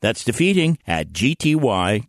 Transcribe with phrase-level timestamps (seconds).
[0.00, 2.06] That's defeating at gty.org.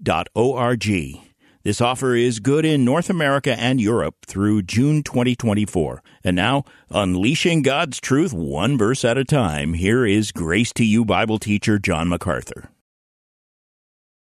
[1.63, 6.01] This offer is good in North America and Europe through June 2024.
[6.23, 11.05] And now, unleashing God's truth one verse at a time, here is Grace to You
[11.05, 12.71] Bible teacher John MacArthur.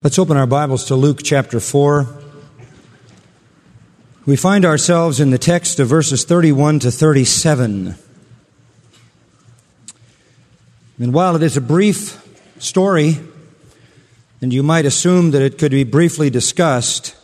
[0.02, 2.06] Let's open our Bibles to Luke chapter 4.
[4.26, 7.94] We find ourselves in the text of verses 31 to 37.
[10.98, 12.22] And while it is a brief
[12.58, 13.16] story,
[14.40, 17.14] and you might assume that it could be briefly discussed.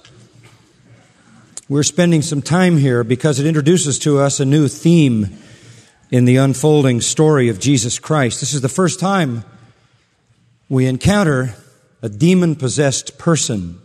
[1.69, 5.39] We're spending some time here because it introduces to us a new theme
[6.11, 8.41] in the unfolding story of Jesus Christ.
[8.41, 9.45] This is the first time
[10.69, 11.55] we encounter
[12.03, 13.81] a demon possessed person.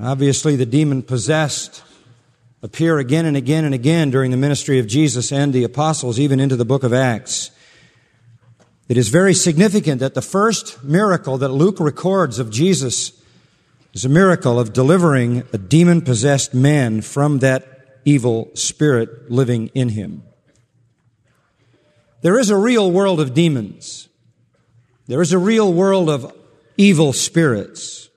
[0.00, 1.82] Obviously, the demon possessed
[2.62, 6.38] appear again and again and again during the ministry of Jesus and the apostles, even
[6.38, 7.50] into the book of Acts.
[8.90, 13.12] It is very significant that the first miracle that Luke records of Jesus
[13.92, 19.90] is a miracle of delivering a demon possessed man from that evil spirit living in
[19.90, 20.24] him.
[22.22, 24.08] There is a real world of demons.
[25.06, 26.34] There is a real world of
[26.76, 28.08] evil spirits.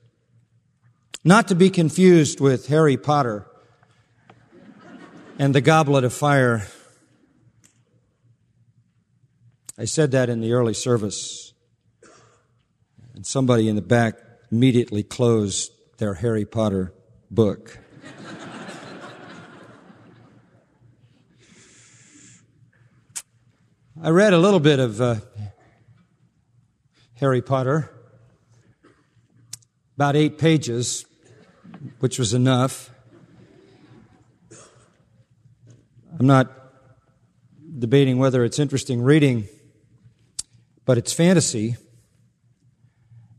[1.24, 3.46] Not to be confused with Harry Potter
[5.38, 6.66] and the Goblet of Fire.
[9.76, 11.52] I said that in the early service,
[13.16, 14.20] and somebody in the back
[14.52, 16.94] immediately closed their Harry Potter
[17.32, 17.80] book.
[24.00, 25.16] I read a little bit of uh,
[27.16, 27.90] Harry Potter,
[29.96, 31.04] about eight pages,
[32.00, 32.92] which was enough.
[36.20, 36.52] I'm not
[37.80, 39.48] debating whether it's interesting reading
[40.86, 41.78] but it's fantasy.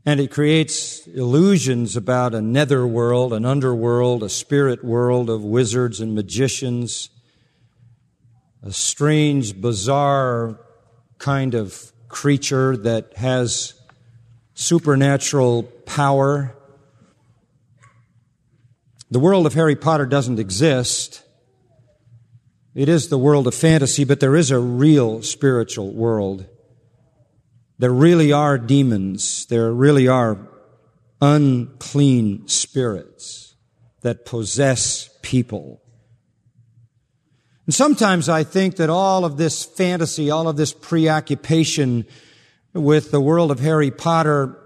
[0.05, 5.99] And it creates illusions about a nether world, an underworld, a spirit world of wizards
[5.99, 7.09] and magicians,
[8.61, 10.59] a strange, bizarre
[11.17, 13.73] kind of creature that has
[14.53, 16.55] supernatural power.
[19.09, 21.23] The world of Harry Potter doesn't exist.
[22.75, 26.45] It is the world of fantasy, but there is a real spiritual world.
[27.77, 29.45] There really are demons.
[29.47, 30.37] There really are
[31.21, 33.55] unclean spirits
[34.01, 35.81] that possess people.
[37.65, 42.05] And sometimes I think that all of this fantasy, all of this preoccupation
[42.73, 44.59] with the world of Harry Potter,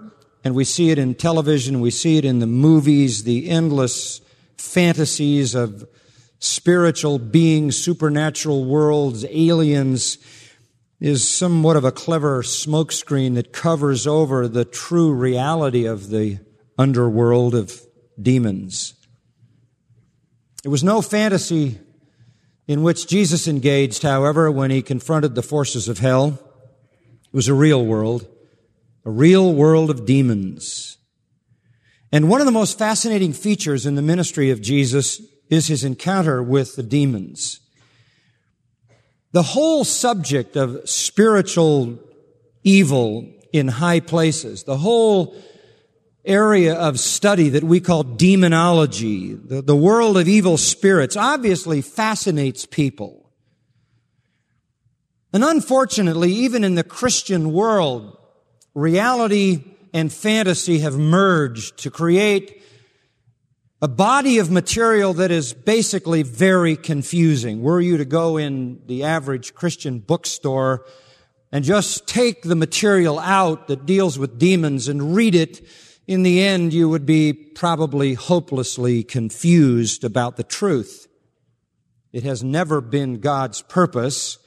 [0.44, 4.20] and we see it in television, we see it in the movies, the endless
[4.58, 5.88] fantasies of
[6.40, 10.18] spiritual beings, supernatural worlds, aliens,
[11.00, 16.40] is somewhat of a clever smokescreen that covers over the true reality of the
[16.78, 17.82] underworld of
[18.22, 18.94] demons.
[20.64, 21.80] It was no fantasy
[22.68, 26.38] in which Jesus engaged, however, when he confronted the forces of hell.
[27.26, 28.28] It was a real world,
[29.06, 30.98] a real world of demons.
[32.12, 36.44] And one of the most fascinating features in the ministry of Jesus is his encounter
[36.44, 37.60] with the demons.
[39.32, 42.00] The whole subject of spiritual
[42.64, 45.36] evil in high places, the whole
[46.26, 52.66] area of study that we call demonology, the, the world of evil spirits, obviously fascinates
[52.66, 53.32] people.
[55.32, 58.18] And unfortunately, even in the Christian world,
[58.74, 59.64] reality
[59.94, 62.62] and fantasy have merged to create
[63.82, 67.62] a body of material that is basically very confusing.
[67.62, 70.86] Were you to go in the average Christian bookstore
[71.52, 75.66] and just take the material out that deals with demons and read it,
[76.08, 81.08] in the end you would be probably hopelessly confused about the truth.
[82.12, 84.40] It has never been God's purpose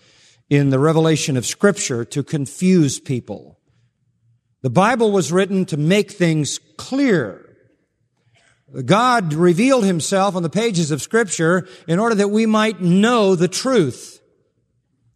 [0.51, 3.59] in the revelation of scripture to confuse people.
[4.61, 7.52] The Bible was written to make things clear
[8.85, 13.49] God revealed himself on the pages of scripture in order that we might know the
[13.49, 14.21] truth.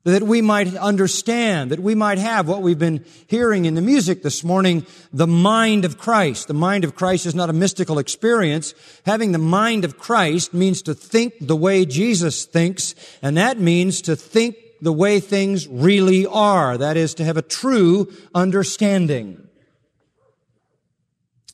[0.07, 4.23] that we might understand, that we might have what we've been hearing in the music
[4.23, 6.47] this morning, the mind of Christ.
[6.47, 8.73] The mind of Christ is not a mystical experience.
[9.05, 14.01] Having the mind of Christ means to think the way Jesus thinks, and that means
[14.03, 16.79] to think the way things really are.
[16.79, 19.46] That is, to have a true understanding.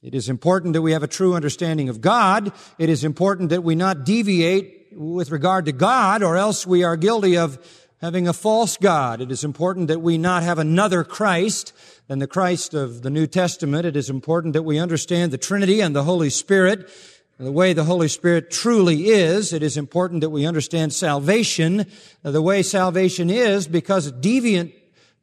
[0.02, 2.52] It is important that we have a true understanding of God.
[2.76, 6.96] It is important that we not deviate with regard to God, or else we are
[6.96, 7.56] guilty of
[8.00, 9.20] having a false God.
[9.20, 11.72] It is important that we not have another Christ
[12.08, 13.86] than the Christ of the New Testament.
[13.86, 16.90] It is important that we understand the Trinity and the Holy Spirit,
[17.38, 19.52] the way the Holy Spirit truly is.
[19.52, 21.86] It is important that we understand salvation,
[22.22, 24.72] the way salvation is, because a deviant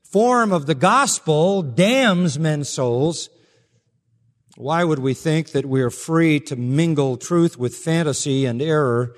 [0.03, 3.29] form of the gospel damns men's souls.
[4.59, 9.15] Why would we think that we are free to mingle truth with fantasy and error?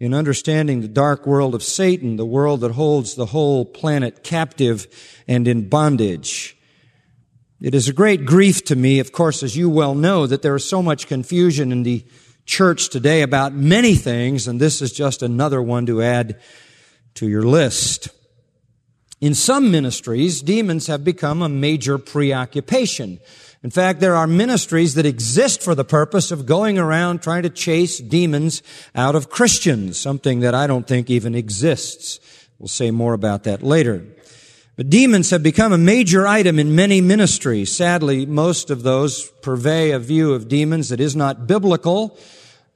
[0.00, 4.86] in understanding the dark world of Satan, the world that holds the whole planet captive
[5.26, 6.58] and in bondage.
[7.60, 10.56] It is a great grief to me, of course, as you well know, that there
[10.56, 12.04] is so much confusion in the
[12.44, 16.40] church today about many things, and this is just another one to add
[17.14, 18.08] to your list.
[19.20, 23.20] In some ministries, demons have become a major preoccupation.
[23.64, 27.48] In fact, there are ministries that exist for the purpose of going around trying to
[27.48, 28.62] chase demons
[28.94, 32.20] out of Christians, something that I don't think even exists.
[32.58, 34.04] We'll say more about that later.
[34.76, 37.74] But demons have become a major item in many ministries.
[37.74, 42.18] Sadly, most of those purvey a view of demons that is not biblical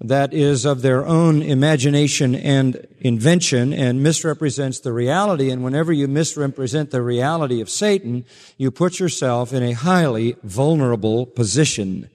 [0.01, 5.51] that is of their own imagination and invention and misrepresents the reality.
[5.51, 8.25] And whenever you misrepresent the reality of Satan,
[8.57, 12.09] you put yourself in a highly vulnerable position.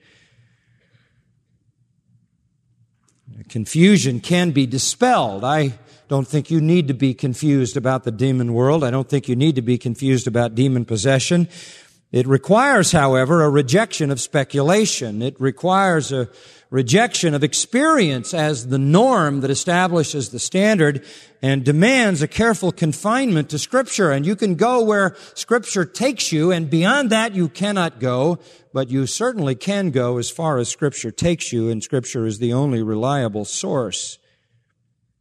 [3.49, 5.43] Confusion can be dispelled.
[5.43, 5.77] I
[6.07, 8.83] don't think you need to be confused about the demon world.
[8.83, 11.49] I don't think you need to be confused about demon possession.
[12.13, 15.21] It requires, however, a rejection of speculation.
[15.21, 16.29] It requires a
[16.73, 21.05] rejection of experience as the norm that establishes the standard
[21.39, 24.09] and demands a careful confinement to scripture.
[24.09, 28.39] And you can go where scripture takes you and beyond that you cannot go,
[28.73, 32.53] but you certainly can go as far as scripture takes you and scripture is the
[32.53, 34.17] only reliable source.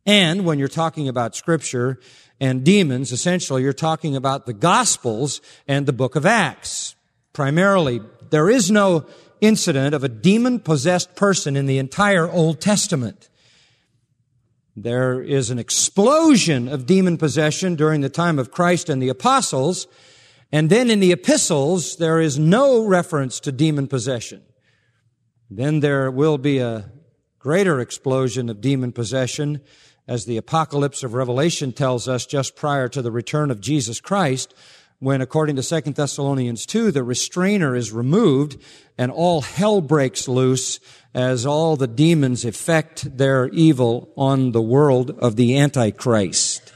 [0.06, 2.00] And when you're talking about scripture
[2.40, 6.96] and demons, essentially you're talking about the gospels and the book of Acts.
[7.34, 8.00] Primarily,
[8.31, 9.05] there is no
[9.42, 13.28] incident of a demon possessed person in the entire Old Testament.
[14.74, 19.86] There is an explosion of demon possession during the time of Christ and the apostles.
[20.50, 24.42] And then in the epistles, there is no reference to demon possession.
[25.50, 26.90] Then there will be a
[27.38, 29.60] greater explosion of demon possession
[30.08, 34.54] as the apocalypse of Revelation tells us just prior to the return of Jesus Christ
[35.02, 38.56] when, according to 2 Thessalonians 2, the restrainer is removed
[38.96, 40.78] and all hell breaks loose
[41.12, 46.72] as all the demons effect their evil on the world of the Antichrist.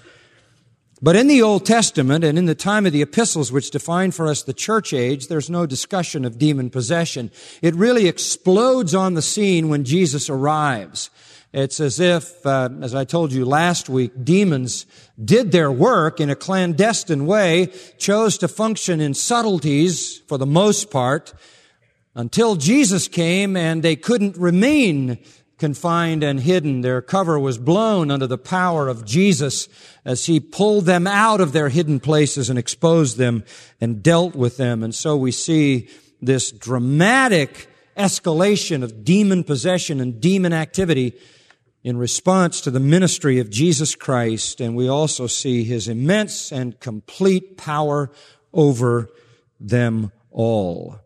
[1.01, 4.27] But in the Old Testament and in the time of the epistles, which define for
[4.27, 7.31] us the church age, there's no discussion of demon possession.
[7.63, 11.11] It really explodes on the scene when Jesus arrives.
[11.57, 14.85] It's as if, uh, as I told you last week, demons
[15.25, 20.91] did their work in a clandestine way, chose to function in subtleties for the most
[20.91, 21.33] part,
[22.15, 25.17] until Jesus came and they couldn't remain
[25.57, 26.83] confined and hidden.
[26.83, 29.67] Their cover was blown under the power of Jesus
[30.05, 33.45] as he pulled them out of their hidden places and exposed them
[33.81, 34.83] and dealt with them.
[34.83, 35.89] And so we see
[36.21, 41.15] this dramatic escalation of demon possession and demon activity
[41.87, 46.81] in response to the ministry of Jesus Christ, and we also see his immense and
[46.81, 48.11] complete power
[48.53, 49.09] over
[49.61, 50.99] them all.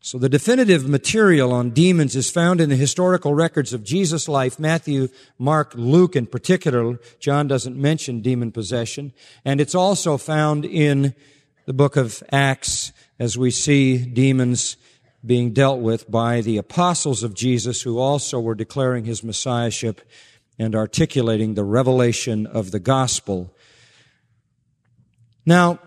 [0.00, 4.58] So the definitive material on demons is found in the historical records of Jesus' life,
[4.58, 5.06] Matthew,
[5.38, 6.98] Mark, Luke in particular.
[7.20, 9.12] John doesn't mention demon possession.
[9.44, 11.14] And it's also found in
[11.66, 14.78] the book of Acts as we see demons
[15.24, 20.00] being dealt with by the apostles of Jesus who also were declaring his messiahship
[20.58, 23.52] and articulating the revelation of the gospel.
[25.44, 25.78] Now,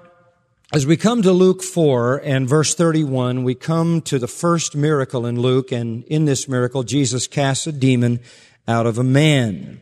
[0.73, 5.25] as we come to Luke 4 and verse 31, we come to the first miracle
[5.25, 8.21] in Luke, and in this miracle, Jesus casts a demon
[8.67, 9.81] out of a man.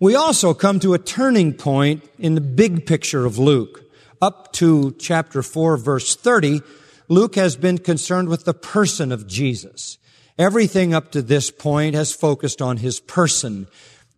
[0.00, 3.84] We also come to a turning point in the big picture of Luke.
[4.22, 6.62] Up to chapter 4, verse 30,
[7.08, 9.98] Luke has been concerned with the person of Jesus.
[10.38, 13.66] Everything up to this point has focused on his person.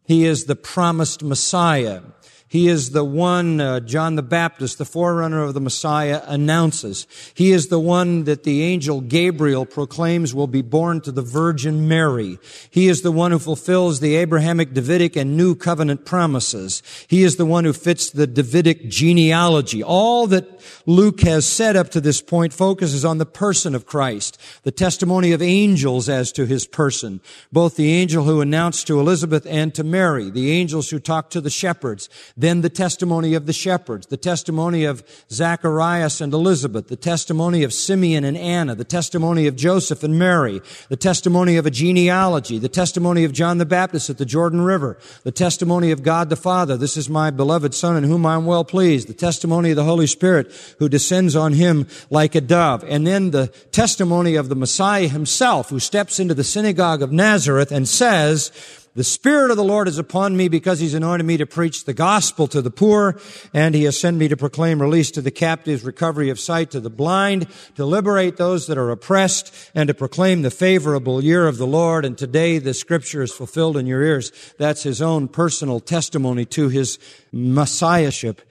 [0.05, 2.03] He is the promised Messiah.
[2.51, 7.07] He is the one, uh, John the Baptist, the forerunner of the Messiah, announces.
[7.33, 11.87] He is the one that the angel Gabriel proclaims will be born to the Virgin
[11.87, 12.41] Mary.
[12.69, 16.83] He is the one who fulfills the Abrahamic, Davidic, and New Covenant promises.
[17.07, 19.81] He is the one who fits the Davidic genealogy.
[19.81, 24.41] All that Luke has said up to this point focuses on the person of Christ,
[24.65, 27.21] the testimony of angels as to his person,
[27.53, 31.41] both the angel who announced to Elizabeth and to Mary, the angels who talked to
[31.41, 32.09] the shepherds,
[32.41, 37.73] then the testimony of the shepherds, the testimony of Zacharias and Elizabeth, the testimony of
[37.73, 42.69] Simeon and Anna, the testimony of Joseph and Mary, the testimony of a genealogy, the
[42.69, 46.77] testimony of John the Baptist at the Jordan River, the testimony of God the Father,
[46.77, 49.85] this is my beloved Son in whom I am well pleased, the testimony of the
[49.85, 54.57] Holy Spirit who descends on him like a dove, and then the testimony of the
[54.57, 58.51] Messiah himself who steps into the synagogue of Nazareth and says,
[58.95, 61.95] the Spirit of the Lord is upon me because He's anointed me to preach the
[61.95, 63.21] gospel to the poor,
[63.55, 66.81] and He has sent me to proclaim release to the captives, recovery of sight to
[66.81, 71.57] the blind, to liberate those that are oppressed, and to proclaim the favorable year of
[71.57, 72.05] the Lord.
[72.05, 74.33] And today the scripture is fulfilled in your ears.
[74.59, 76.99] That's His own personal testimony to His
[77.31, 78.43] messiahship.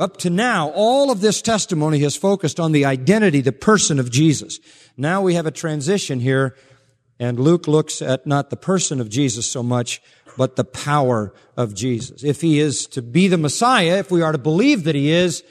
[0.00, 4.10] Up to now, all of this testimony has focused on the identity, the person of
[4.10, 4.58] Jesus.
[4.96, 6.56] Now we have a transition here
[7.22, 10.02] and Luke looks at not the person of Jesus so much,
[10.36, 12.24] but the power of Jesus.
[12.24, 15.44] If he is to be the Messiah, if we are to believe that he is,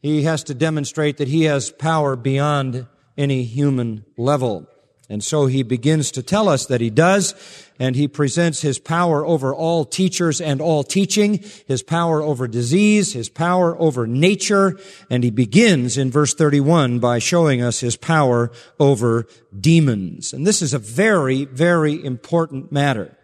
[0.00, 4.68] he has to demonstrate that he has power beyond any human level.
[5.10, 7.34] And so he begins to tell us that he does,
[7.78, 13.14] and he presents his power over all teachers and all teaching, his power over disease,
[13.14, 18.50] his power over nature, and he begins in verse 31 by showing us his power
[18.78, 19.26] over
[19.58, 20.34] demons.
[20.34, 23.16] And this is a very, very important matter.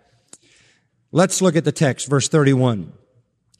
[1.13, 2.95] Let's look at the text, verse 31.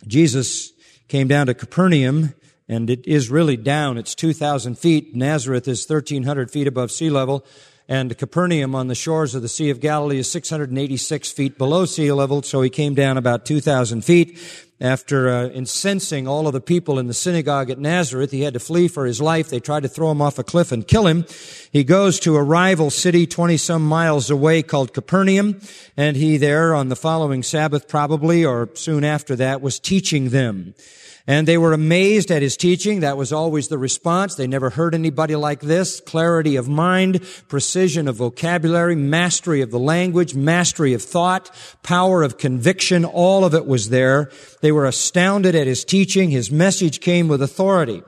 [0.07, 0.73] Jesus
[1.09, 2.33] came down to Capernaum,
[2.71, 3.99] and it is really down.
[3.99, 5.15] It's 2,000 feet.
[5.15, 7.45] Nazareth is 1,300 feet above sea level
[7.89, 12.11] and Capernaum on the shores of the Sea of Galilee is 686 feet below sea
[12.13, 14.39] level, so he came down about 2,000 feet.
[14.81, 18.61] After uh, incensing all of the people in the synagogue at Nazareth, he had to
[18.61, 19.49] flee for his life.
[19.49, 21.27] They tried to throw him off a cliff and kill him.
[21.73, 25.61] He goes to a rival city 20 some miles away called Capernaum,
[25.97, 30.75] and he there on the following Sabbath probably, or soon after that, was teaching them.
[31.27, 33.01] And they were amazed at his teaching.
[33.01, 34.35] That was always the response.
[34.35, 36.01] They never heard anybody like this.
[36.01, 41.51] Clarity of mind, precision of vocabulary, mastery of the language, mastery of thought,
[41.83, 43.07] power of conviction.
[43.07, 44.31] All of it was there.
[44.61, 46.31] They were astounded at his teaching.
[46.31, 48.03] His message came with authority.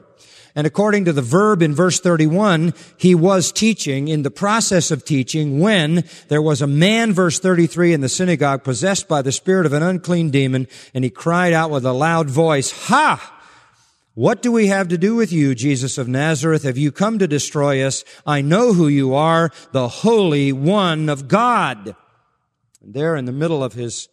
[0.56, 5.04] And according to the verb in verse 31, he was teaching in the process of
[5.04, 9.66] teaching when there was a man, verse 33, in the synagogue possessed by the spirit
[9.66, 13.34] of an unclean demon, and he cried out with a loud voice, Ha!
[14.14, 16.62] What do we have to do with you, Jesus of Nazareth?
[16.62, 18.02] Have you come to destroy us?
[18.26, 21.94] I know who you are, the Holy One of God.
[22.82, 24.08] And there in the middle of his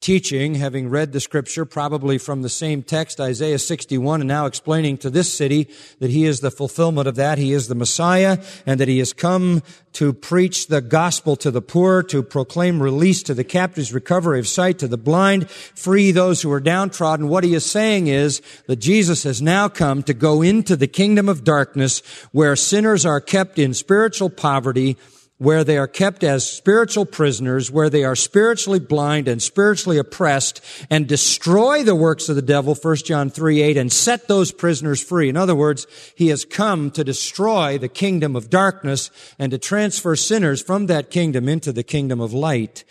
[0.00, 4.98] teaching, having read the scripture probably from the same text, Isaiah 61, and now explaining
[4.98, 7.38] to this city that he is the fulfillment of that.
[7.38, 9.62] He is the Messiah and that he has come
[9.94, 14.46] to preach the gospel to the poor, to proclaim release to the captives, recovery of
[14.46, 17.28] sight to the blind, free those who are downtrodden.
[17.28, 21.28] What he is saying is that Jesus has now come to go into the kingdom
[21.28, 22.00] of darkness
[22.32, 24.96] where sinners are kept in spiritual poverty
[25.38, 30.62] where they are kept as spiritual prisoners, where they are spiritually blind and spiritually oppressed,
[30.88, 35.02] and destroy the works of the devil, 1 John 3, 8, and set those prisoners
[35.02, 35.28] free.
[35.28, 40.16] In other words, he has come to destroy the kingdom of darkness and to transfer
[40.16, 42.84] sinners from that kingdom into the kingdom of light.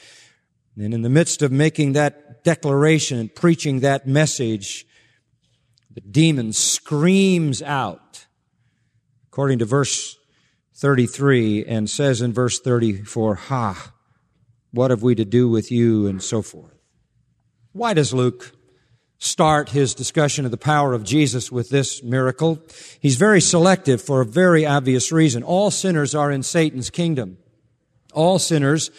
[0.77, 4.85] And in the midst of making that declaration and preaching that message,
[5.89, 8.27] the demon screams out.
[9.31, 10.17] According to verse
[10.75, 13.93] 33 and says in verse 34, Ha,
[14.71, 16.05] what have we to do with you?
[16.05, 16.73] and so forth.
[17.71, 18.51] Why does Luke
[19.17, 22.61] start his discussion of the power of Jesus with this miracle?
[22.99, 25.43] He's very selective for a very obvious reason.
[25.43, 27.37] All sinners are in Satan's kingdom.
[28.13, 28.91] All sinners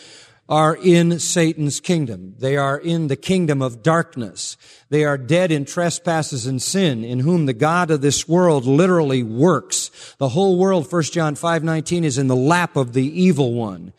[0.48, 2.34] are in Satan's kingdom.
[2.38, 4.56] They are in the kingdom of darkness.
[4.90, 9.22] They are dead in trespasses and sin, in whom the God of this world literally
[9.22, 9.90] works.
[10.18, 13.92] The whole world, 1 John 5:19, is in the lap of the evil one.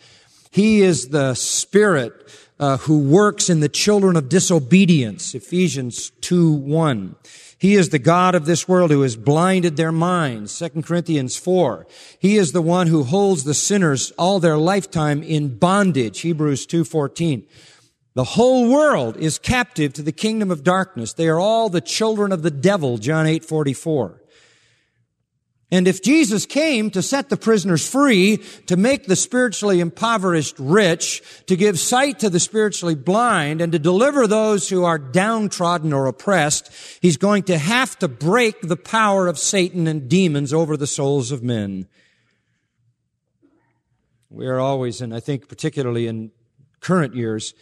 [0.50, 2.14] He is the spirit
[2.60, 7.16] uh, who works in the children of disobedience, Ephesians 2 1.
[7.60, 10.58] He is the God of this world who has blinded their minds.
[10.60, 11.88] 2 Corinthians 4.
[12.20, 16.20] He is the one who holds the sinners all their lifetime in bondage.
[16.20, 17.48] Hebrews 2.14.
[18.14, 21.14] The whole world is captive to the kingdom of darkness.
[21.14, 24.22] They are all the children of the devil, John 8, 44.
[25.70, 31.22] And if Jesus came to set the prisoners free, to make the spiritually impoverished rich,
[31.48, 36.08] to give sight to the spiritually blind, and to deliver those who are downtrodden or
[36.08, 36.72] oppressed,
[37.02, 41.34] he's going to have to break the power of Satan and demons over the souls
[41.34, 41.88] of men.
[44.30, 46.32] We are always, and I think particularly in
[46.80, 47.54] current years,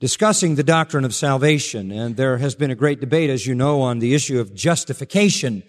[0.00, 1.92] discussing the doctrine of salvation.
[1.92, 5.62] And there has been a great debate, as you know, on the issue of justification,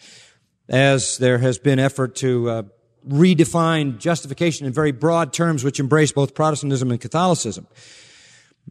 [0.72, 2.64] as there has been effort to uh,
[3.08, 7.68] redefine justification in very broad terms, which embrace both Protestantism and Catholicism.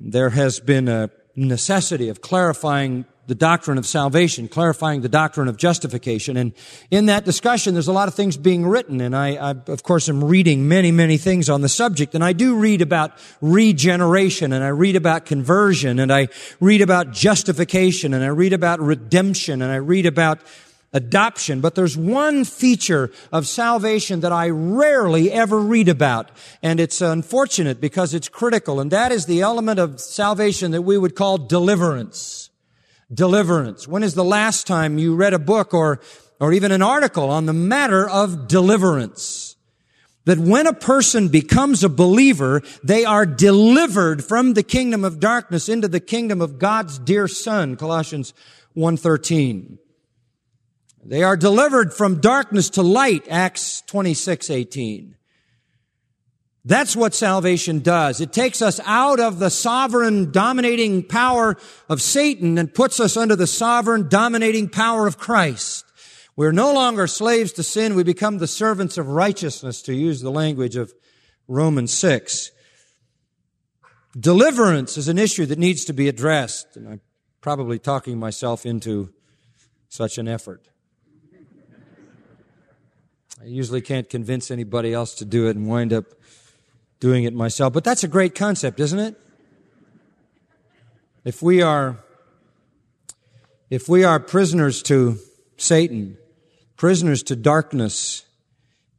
[0.01, 5.57] There has been a necessity of clarifying the doctrine of salvation, clarifying the doctrine of
[5.57, 6.37] justification.
[6.37, 6.53] And
[6.91, 9.01] in that discussion, there's a lot of things being written.
[9.01, 12.15] And I, I, of course, am reading many, many things on the subject.
[12.15, 16.29] And I do read about regeneration and I read about conversion and I
[16.61, 20.41] read about justification and I read about redemption and I read about
[20.93, 21.61] adoption.
[21.61, 26.31] But there's one feature of salvation that I rarely ever read about.
[26.63, 28.81] And it's unfortunate because it's critical.
[28.81, 32.51] And that is the element of salvation that we would call deliverance
[33.13, 33.89] deliverance?
[33.89, 36.01] When is the last time you read a book or,
[36.39, 39.57] or even an article on the matter of deliverance?
[40.27, 45.69] That when a person becomes a believer, they are delivered from the kingdom of darkness
[45.69, 48.33] into the kingdom of God's dear son, Colossians
[48.77, 49.79] 1.13.
[51.05, 55.15] They are delivered from darkness to light, Acts 26.18.
[56.63, 58.21] That's what salvation does.
[58.21, 61.57] It takes us out of the sovereign dominating power
[61.89, 65.87] of Satan and puts us under the sovereign dominating power of Christ.
[66.37, 67.95] We're no longer slaves to sin.
[67.95, 70.93] We become the servants of righteousness, to use the language of
[71.49, 72.51] Romans 6.
[74.19, 77.01] Deliverance is an issue that needs to be addressed, and I'm
[77.41, 79.13] probably talking myself into
[79.89, 80.69] such an effort.
[83.43, 86.05] I usually can't convince anybody else to do it and wind up
[86.99, 87.73] doing it myself.
[87.73, 89.19] But that's a great concept, isn't it?
[91.25, 91.97] If we are,
[93.71, 95.17] if we are prisoners to
[95.57, 96.19] Satan,
[96.77, 98.27] prisoners to darkness,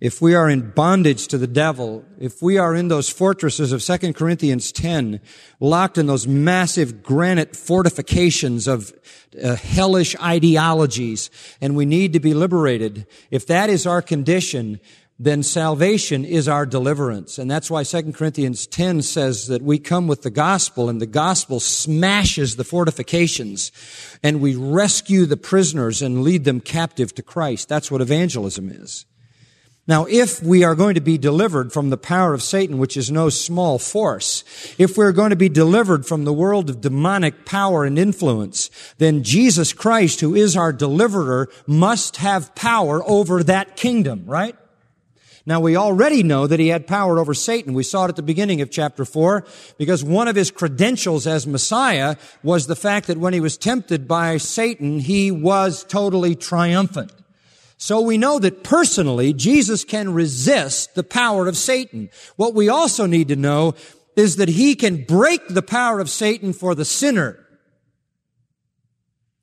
[0.02, 3.84] if we are in bondage to the devil, if we are in those fortresses of
[3.84, 5.22] 2 Corinthians 10,
[5.60, 8.92] locked in those massive granite fortifications of
[9.42, 11.30] uh, hellish ideologies,
[11.62, 14.80] and we need to be liberated, if that is our condition,
[15.20, 17.38] then salvation is our deliverance.
[17.38, 21.06] And that's why 2 Corinthians 10 says that we come with the gospel and the
[21.06, 23.72] gospel smashes the fortifications
[24.24, 27.70] and we rescue the prisoners and lead them captive to Christ.
[27.70, 29.06] That's what evangelism is.
[29.92, 33.12] Now, if we are going to be delivered from the power of Satan, which is
[33.12, 34.46] no small force,
[34.78, 39.22] if we're going to be delivered from the world of demonic power and influence, then
[39.22, 44.56] Jesus Christ, who is our deliverer, must have power over that kingdom, right?
[45.46, 47.74] Now we already know that he had power over Satan.
[47.74, 49.46] We saw it at the beginning of chapter 4
[49.78, 54.08] because one of his credentials as Messiah was the fact that when he was tempted
[54.08, 57.12] by Satan, he was totally triumphant.
[57.82, 62.12] So we know that personally, Jesus can resist the power of Satan.
[62.36, 63.74] What we also need to know
[64.16, 67.44] is that he can break the power of Satan for the sinner.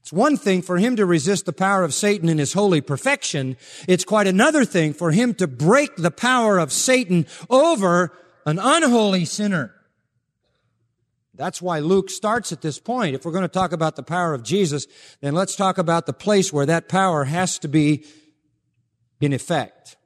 [0.03, 3.57] It's one thing for him to resist the power of Satan in his holy perfection.
[3.89, 9.25] It's quite another thing for him to break the power of Satan over an unholy
[9.25, 9.75] sinner.
[11.35, 13.17] That's why Luke starts at this point.
[13.17, 14.87] If we're going to talk about the power of Jesus,
[15.23, 18.05] then let's talk about the place where that power has to be
[19.21, 19.97] in effect.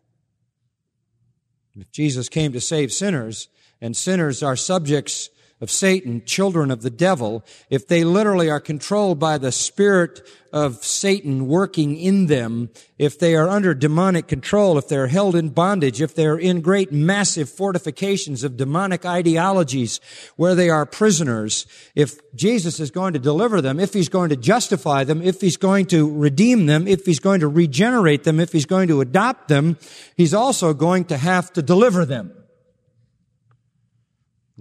[1.78, 3.48] If Jesus came to save sinners,
[3.80, 5.30] and sinners are subjects
[5.62, 10.84] of Satan, children of the devil, if they literally are controlled by the spirit of
[10.84, 16.02] Satan working in them, if they are under demonic control, if they're held in bondage,
[16.02, 20.00] if they're in great massive fortifications of demonic ideologies
[20.34, 24.36] where they are prisoners, if Jesus is going to deliver them, if he's going to
[24.36, 28.52] justify them, if he's going to redeem them, if he's going to regenerate them, if
[28.52, 29.78] he's going to adopt them,
[30.16, 32.41] he's also going to have to deliver them.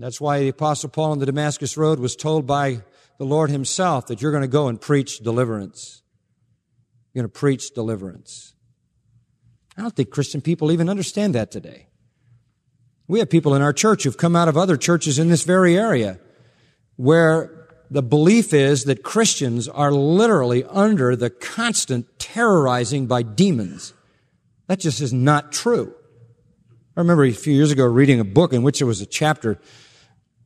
[0.02, 2.82] That's why the apostle Paul on the Damascus road was told by
[3.18, 6.02] the Lord himself that you're going to go and preach deliverance.
[7.14, 8.56] You're going to preach deliverance.
[9.78, 11.88] I don't think Christian people even understand that today.
[13.08, 15.78] We have people in our church who've come out of other churches in this very
[15.78, 16.20] area
[16.96, 23.94] where the belief is that Christians are literally under the constant terrorizing by demons.
[24.68, 25.94] That just is not true.
[26.96, 29.60] I remember a few years ago reading a book in which there was a chapter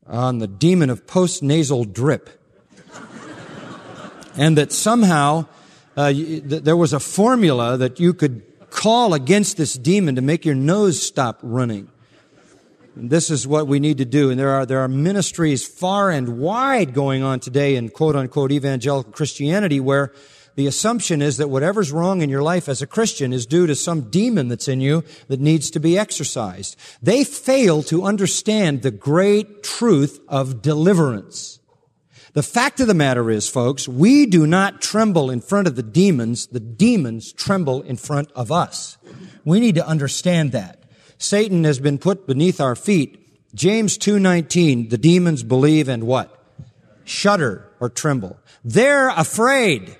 [0.07, 2.29] on the demon of postnasal drip.
[4.37, 5.45] and that somehow
[5.97, 10.55] uh, there was a formula that you could call against this demon to make your
[10.55, 11.89] nose stop running.
[12.95, 14.29] And this is what we need to do.
[14.29, 18.51] And there are, there are ministries far and wide going on today in quote unquote
[18.51, 20.13] evangelical Christianity where
[20.55, 23.75] the assumption is that whatever's wrong in your life as a Christian is due to
[23.75, 26.77] some demon that's in you that needs to be exorcised.
[27.01, 31.59] They fail to understand the great truth of deliverance.
[32.33, 35.83] The fact of the matter is, folks, we do not tremble in front of the
[35.83, 36.47] demons.
[36.47, 38.97] The demons tremble in front of us.
[39.45, 40.83] We need to understand that.
[41.17, 43.21] Satan has been put beneath our feet.
[43.55, 46.37] James 2:19, the demons believe and what?
[47.05, 48.37] Shudder or tremble.
[48.65, 49.95] They're afraid.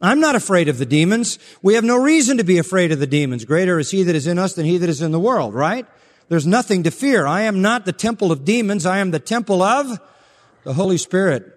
[0.00, 1.38] I'm not afraid of the demons.
[1.62, 3.44] We have no reason to be afraid of the demons.
[3.44, 5.86] Greater is he that is in us than he that is in the world, right?
[6.28, 7.26] There's nothing to fear.
[7.26, 8.84] I am not the temple of demons.
[8.84, 9.98] I am the temple of
[10.64, 11.52] the Holy Spirit.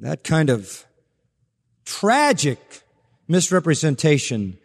[0.00, 0.86] That kind of
[1.84, 2.82] tragic
[3.28, 4.58] misrepresentation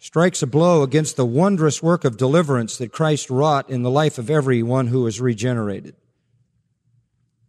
[0.00, 4.18] strikes a blow against the wondrous work of deliverance that Christ wrought in the life
[4.18, 5.94] of everyone who is regenerated.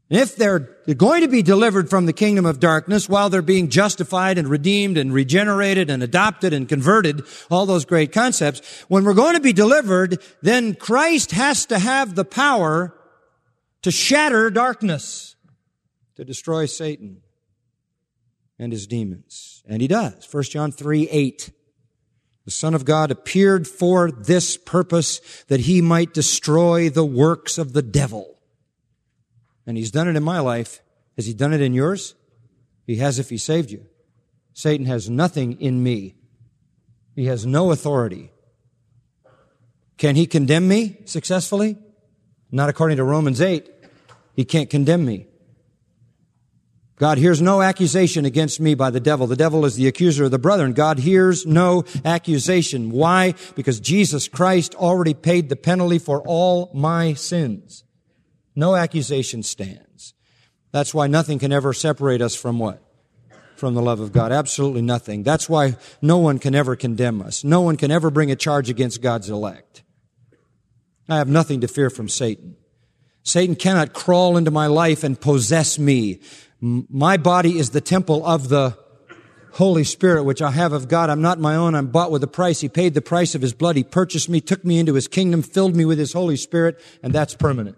[0.09, 0.59] If they're
[0.95, 4.97] going to be delivered from the kingdom of darkness while they're being justified and redeemed
[4.97, 9.53] and regenerated and adopted and converted, all those great concepts, when we're going to be
[9.53, 12.93] delivered, then Christ has to have the power
[13.81, 15.35] to shatter darkness,
[16.15, 17.21] to destroy Satan
[18.59, 19.63] and his demons.
[19.67, 20.27] And he does.
[20.31, 21.51] 1 John 3, 8.
[22.45, 27.73] The Son of God appeared for this purpose that he might destroy the works of
[27.73, 28.32] the devil.
[29.65, 30.81] And he's done it in my life.
[31.15, 32.15] Has he done it in yours?
[32.85, 33.85] He has if he saved you.
[34.53, 36.15] Satan has nothing in me.
[37.15, 38.31] He has no authority.
[39.97, 41.77] Can he condemn me successfully?
[42.51, 43.69] Not according to Romans 8.
[44.35, 45.27] He can't condemn me.
[46.97, 49.27] God hears no accusation against me by the devil.
[49.27, 50.73] The devil is the accuser of the brethren.
[50.73, 52.91] God hears no accusation.
[52.91, 53.33] Why?
[53.55, 57.83] Because Jesus Christ already paid the penalty for all my sins.
[58.55, 60.13] No accusation stands.
[60.71, 62.81] That's why nothing can ever separate us from what?
[63.55, 64.31] From the love of God.
[64.31, 65.23] Absolutely nothing.
[65.23, 67.43] That's why no one can ever condemn us.
[67.43, 69.83] No one can ever bring a charge against God's elect.
[71.07, 72.55] I have nothing to fear from Satan.
[73.23, 76.19] Satan cannot crawl into my life and possess me.
[76.59, 78.77] My body is the temple of the
[79.53, 81.09] Holy Spirit, which I have of God.
[81.09, 81.75] I'm not my own.
[81.75, 82.61] I'm bought with a price.
[82.61, 83.75] He paid the price of His blood.
[83.75, 87.13] He purchased me, took me into His kingdom, filled me with His Holy Spirit, and
[87.13, 87.77] that's permanent.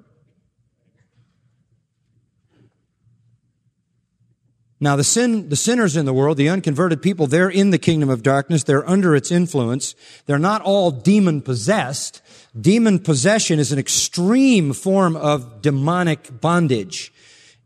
[4.86, 8.08] Now, the sin, the sinners in the world, the unconverted people, they're in the kingdom
[8.08, 8.62] of darkness.
[8.62, 9.96] They're under its influence.
[10.28, 12.22] They're not all demon possessed.
[12.62, 17.12] Demon possession is an extreme form of demonic bondage.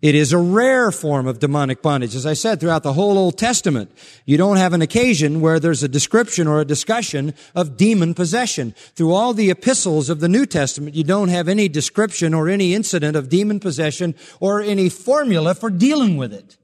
[0.01, 2.15] It is a rare form of demonic bondage.
[2.15, 3.91] As I said, throughout the whole Old Testament,
[4.25, 8.73] you don't have an occasion where there's a description or a discussion of demon possession.
[8.95, 12.73] Through all the epistles of the New Testament, you don't have any description or any
[12.73, 16.55] incident of demon possession or any formula for dealing with it.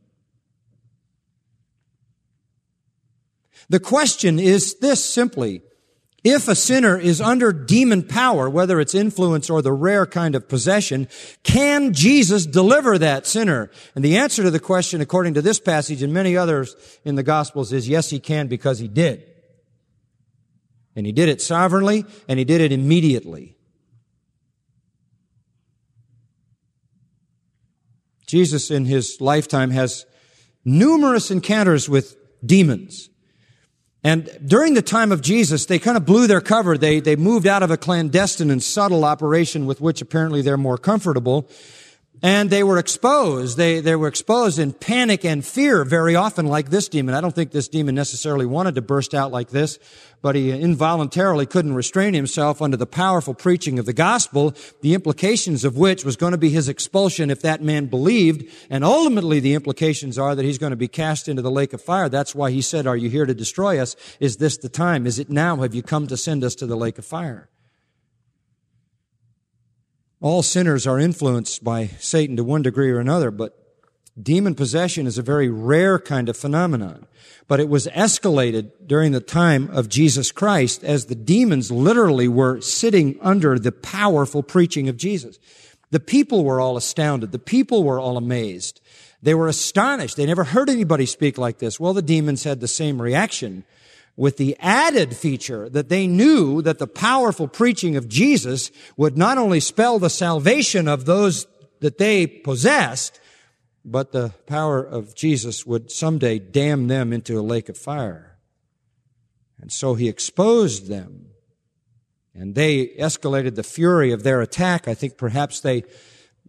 [3.69, 5.61] The question is this simply.
[6.23, 10.49] If a sinner is under demon power, whether it's influence or the rare kind of
[10.49, 11.07] possession,
[11.43, 13.69] can Jesus deliver that sinner?
[13.93, 16.75] And the answer to the question, according to this passage and many others
[17.05, 19.23] in the Gospels, is yes, he can because he did.
[20.95, 23.55] And he did it sovereignly and he did it immediately.
[28.25, 30.07] Jesus in his lifetime has
[30.63, 33.09] numerous encounters with demons.
[34.05, 36.77] And during the time of Jesus, they kind of blew their cover.
[36.77, 40.77] They, they moved out of a clandestine and subtle operation with which apparently they're more
[40.77, 41.49] comfortable
[42.21, 43.57] and they were exposed.
[43.57, 47.15] They, they were exposed in panic and fear very often like this demon.
[47.15, 49.79] I don't think this demon necessarily wanted to burst out like this,
[50.21, 55.63] but he involuntarily couldn't restrain himself under the powerful preaching of the gospel, the implications
[55.63, 58.49] of which was going to be his expulsion if that man believed.
[58.69, 61.81] And ultimately the implications are that he's going to be cast into the lake of
[61.81, 62.09] fire.
[62.09, 63.95] That's why he said, are you here to destroy us?
[64.19, 65.05] Is this the time?
[65.05, 65.57] Is it now?
[65.57, 67.49] Have you come to send us to the lake of fire?
[70.25, 73.55] All sinners are influenced by Satan to one degree or another, but
[74.19, 77.05] demon possession is a very rare kind of phenomenon.
[77.47, 82.59] But it was escalated during the time of Jesus Christ as the demons literally were
[82.59, 85.37] sitting under the powerful preaching of Jesus.
[85.91, 87.31] The people were all astounded.
[87.31, 88.81] The people were all amazed.
[89.21, 90.17] They were astonished.
[90.17, 91.79] They never heard anybody speak like this.
[91.79, 93.63] Well, the demons had the same reaction
[94.17, 99.37] with the added feature that they knew that the powerful preaching of Jesus would not
[99.37, 101.47] only spell the salvation of those
[101.81, 103.19] that they possessed,
[103.83, 108.37] but the power of Jesus would someday damn them into a lake of fire.
[109.59, 111.27] And so he exposed them.
[112.33, 114.87] And they escalated the fury of their attack.
[114.87, 115.83] I think perhaps they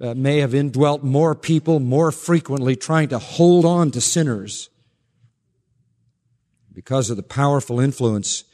[0.00, 4.68] uh, may have indwelt more people more frequently trying to hold on to sinners
[6.77, 8.45] because of the powerful influence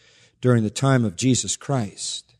[0.40, 2.34] during the time of Jesus Christ.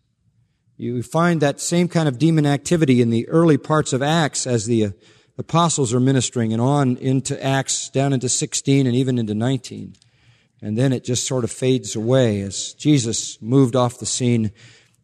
[0.77, 4.67] You find that same kind of demon activity in the early parts of Acts as
[4.67, 4.91] the uh,
[5.37, 9.97] apostles are ministering and on into Acts, down into 16 and even into 19.
[10.63, 14.53] And then it just sort of fades away as Jesus moved off the scene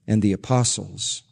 [0.06, 1.24] and the apostles.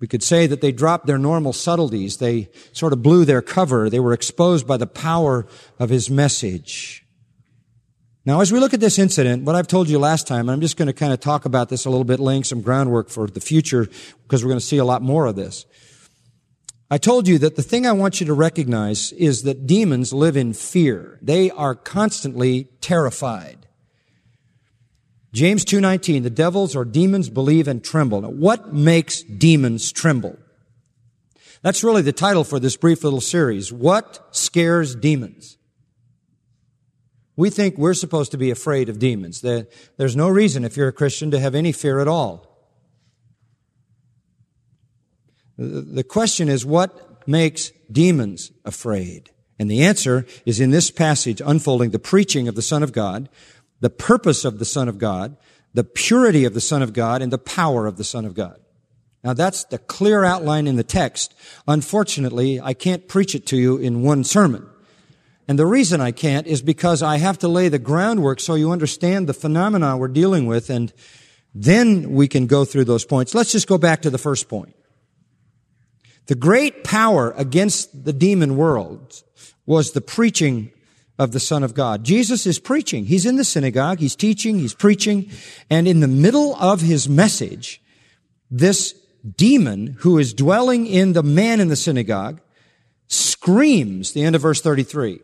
[0.00, 2.16] We could say that they dropped their normal subtleties.
[2.16, 3.88] They sort of blew their cover.
[3.88, 5.46] They were exposed by the power
[5.78, 7.03] of his message.
[8.26, 10.78] Now, as we look at this incident, what I've told you last time, I'm just
[10.78, 13.40] going to kind of talk about this a little bit, laying some groundwork for the
[13.40, 13.86] future
[14.22, 15.66] because we're going to see a lot more of this.
[16.90, 20.36] I told you that the thing I want you to recognize is that demons live
[20.36, 21.18] in fear.
[21.20, 23.66] They are constantly terrified.
[25.34, 28.20] James 2:19 the devils or demons believe and tremble.
[28.20, 30.38] Now, what makes demons tremble?
[31.62, 33.72] That's really the title for this brief little series.
[33.72, 35.58] What scares demons?
[37.36, 39.40] We think we're supposed to be afraid of demons.
[39.40, 42.46] There's no reason if you're a Christian to have any fear at all.
[45.56, 49.30] The question is what makes demons afraid?
[49.58, 53.28] And the answer is in this passage unfolding the preaching of the Son of God,
[53.80, 55.36] the purpose of the Son of God,
[55.72, 58.60] the purity of the Son of God, and the power of the Son of God.
[59.22, 61.34] Now that's the clear outline in the text.
[61.66, 64.68] Unfortunately, I can't preach it to you in one sermon.
[65.46, 68.70] And the reason I can't is because I have to lay the groundwork so you
[68.72, 70.92] understand the phenomena we're dealing with and
[71.54, 73.34] then we can go through those points.
[73.34, 74.74] Let's just go back to the first point.
[76.26, 79.22] The great power against the demon world
[79.66, 80.72] was the preaching
[81.18, 82.02] of the Son of God.
[82.02, 83.04] Jesus is preaching.
[83.04, 84.00] He's in the synagogue.
[84.00, 84.58] He's teaching.
[84.58, 85.30] He's preaching.
[85.70, 87.80] And in the middle of his message,
[88.50, 88.94] this
[89.36, 92.40] demon who is dwelling in the man in the synagogue
[93.06, 95.20] screams, the end of verse 33.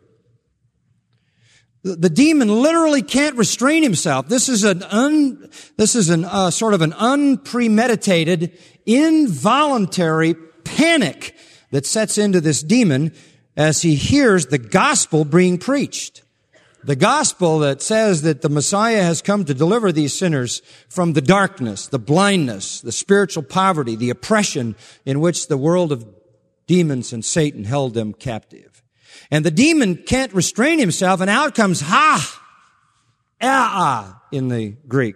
[1.83, 4.27] The demon literally can't restrain himself.
[4.27, 11.35] This is an un, this is an, uh, sort of an unpremeditated, involuntary panic
[11.71, 13.13] that sets into this demon
[13.57, 16.21] as he hears the gospel being preached.
[16.83, 21.21] The gospel that says that the Messiah has come to deliver these sinners from the
[21.21, 26.05] darkness, the blindness, the spiritual poverty, the oppression in which the world of
[26.65, 28.70] demons and Satan held them captive.
[29.31, 32.41] And the demon can't restrain himself and out comes ha,
[33.41, 35.15] ah, in the Greek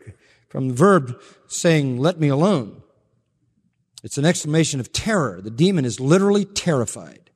[0.50, 2.82] from the verb saying, let me alone.
[4.04, 5.42] It's an exclamation of terror.
[5.42, 7.30] The demon is literally terrified.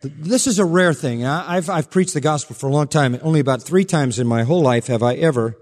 [0.00, 1.24] This is a rare thing.
[1.24, 3.18] I've, I've preached the gospel for a long time.
[3.22, 5.58] Only about three times in my whole life have I ever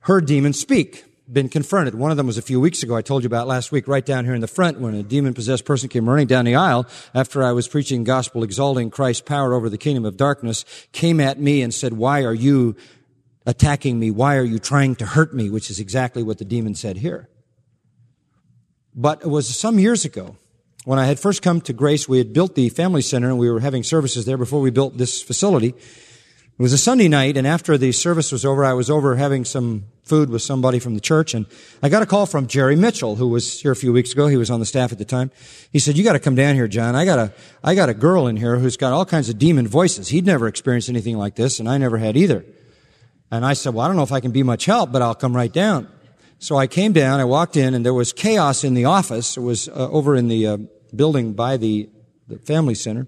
[0.00, 1.94] heard demons speak, been confronted.
[1.94, 2.96] One of them was a few weeks ago.
[2.96, 5.34] I told you about last week, right down here in the front, when a demon
[5.34, 9.52] possessed person came running down the aisle after I was preaching gospel exalting Christ's power
[9.52, 12.76] over the kingdom of darkness, came at me and said, why are you
[13.46, 14.10] attacking me?
[14.10, 15.50] Why are you trying to hurt me?
[15.50, 17.28] Which is exactly what the demon said here.
[18.94, 20.36] But it was some years ago
[20.84, 22.08] when I had first come to Grace.
[22.08, 24.96] We had built the family center and we were having services there before we built
[24.96, 25.74] this facility.
[26.58, 29.44] It was a Sunday night, and after the service was over, I was over having
[29.44, 31.46] some food with somebody from the church, and
[31.84, 34.26] I got a call from Jerry Mitchell, who was here a few weeks ago.
[34.26, 35.30] He was on the staff at the time.
[35.72, 36.96] He said, "You got to come down here, John.
[36.96, 39.68] I got a, I got a girl in here who's got all kinds of demon
[39.68, 40.08] voices.
[40.08, 42.44] He'd never experienced anything like this, and I never had either."
[43.30, 45.14] And I said, well, I don't know if I can be much help, but I'll
[45.14, 45.88] come right down.
[46.38, 49.36] So I came down, I walked in, and there was chaos in the office.
[49.36, 50.56] It was uh, over in the uh,
[50.94, 51.90] building by the,
[52.26, 53.06] the family center.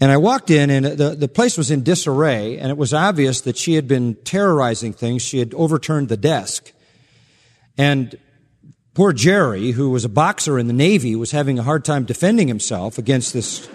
[0.00, 3.42] And I walked in, and the, the place was in disarray, and it was obvious
[3.42, 5.20] that she had been terrorizing things.
[5.20, 6.72] She had overturned the desk.
[7.76, 8.18] And
[8.94, 12.48] poor Jerry, who was a boxer in the Navy, was having a hard time defending
[12.48, 13.68] himself against this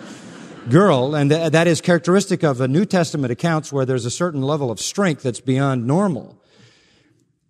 [0.68, 4.42] girl, and th- that is characteristic of a New Testament accounts where there's a certain
[4.42, 6.42] level of strength that's beyond normal.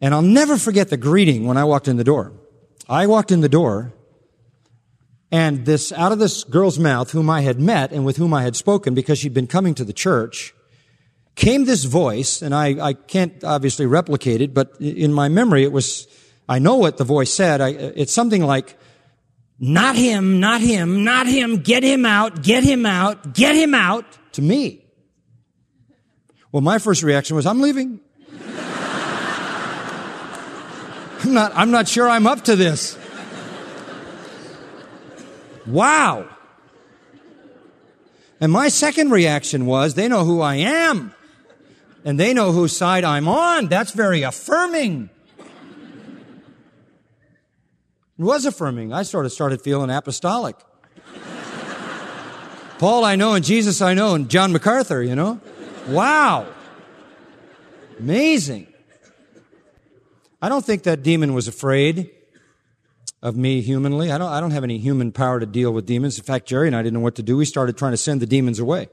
[0.01, 2.33] And I'll never forget the greeting when I walked in the door.
[2.89, 3.93] I walked in the door,
[5.31, 8.43] and this, out of this girl's mouth, whom I had met and with whom I
[8.43, 10.53] had spoken because she'd been coming to the church,
[11.35, 15.71] came this voice, and I, I can't obviously replicate it, but in my memory it
[15.71, 16.07] was,
[16.47, 17.59] I know what the voice said.
[17.59, 18.77] I, it's something like,
[19.59, 24.05] not him, not him, not him, get him out, get him out, get him out
[24.33, 24.85] to me.
[26.51, 27.99] Well, my first reaction was, I'm leaving.
[31.23, 32.97] I'm not, I'm not sure I'm up to this.
[35.65, 36.27] Wow.
[38.39, 41.13] And my second reaction was, they know who I am.
[42.03, 43.67] And they know whose side I'm on.
[43.67, 45.09] That's very affirming.
[48.17, 48.93] It was affirming.
[48.93, 50.55] I sort of started feeling apostolic.
[52.77, 55.39] Paul I know and Jesus I know and John MacArthur, you know?
[55.87, 56.47] Wow.
[57.99, 58.67] Amazing.
[60.41, 62.11] I don't think that demon was afraid
[63.25, 64.11] of me humanly.
[64.11, 66.19] I don't, I don't have any human power to deal with demons.
[66.19, 67.37] In fact, Jerry and I didn't know what to do.
[67.37, 68.87] We started trying to send the demons away.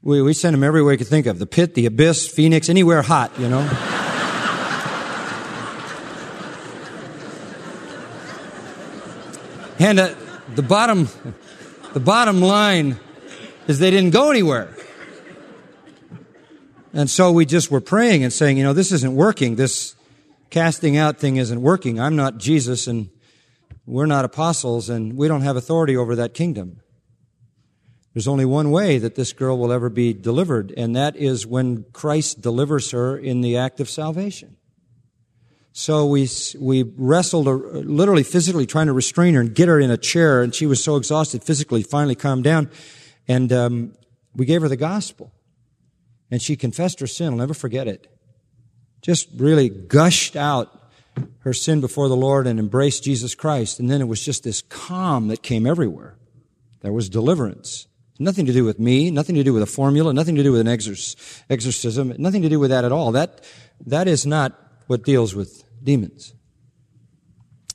[0.00, 1.38] We, we sent them everywhere we could think of.
[1.38, 3.58] The pit, the abyss, Phoenix, anywhere hot, you know?
[9.78, 10.14] and uh,
[10.54, 11.10] the bottom,
[11.92, 12.98] the bottom line
[13.68, 14.74] is they didn't go anywhere.
[16.94, 19.56] And so we just were praying and saying, you know, this isn't working.
[19.56, 19.95] This
[20.50, 22.00] casting out thing isn't working.
[22.00, 23.10] I'm not Jesus and
[23.84, 26.80] we're not apostles and we don't have authority over that kingdom.
[28.16, 31.84] There's only one way that this girl will ever be delivered, and that is when
[31.92, 34.56] Christ delivers her in the act of salvation.
[35.74, 36.26] So we,
[36.58, 40.54] we wrestled, literally physically trying to restrain her and get her in a chair, and
[40.54, 42.70] she was so exhausted physically, finally calmed down.
[43.28, 43.92] And um,
[44.34, 45.30] we gave her the gospel.
[46.30, 47.34] And she confessed her sin.
[47.34, 48.10] I'll never forget it.
[49.06, 50.82] Just really gushed out
[51.42, 53.78] her sin before the Lord and embraced Jesus Christ.
[53.78, 56.16] And then it was just this calm that came everywhere.
[56.80, 57.86] There was deliverance.
[58.18, 60.60] Nothing to do with me, nothing to do with a formula, nothing to do with
[60.60, 63.12] an exorcism, nothing to do with that at all.
[63.12, 63.44] That,
[63.86, 66.34] that is not what deals with demons.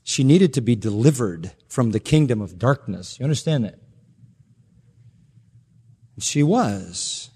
[0.04, 3.18] She needed to be delivered from the kingdom of darkness.
[3.18, 3.76] You understand that?
[6.18, 7.30] She was.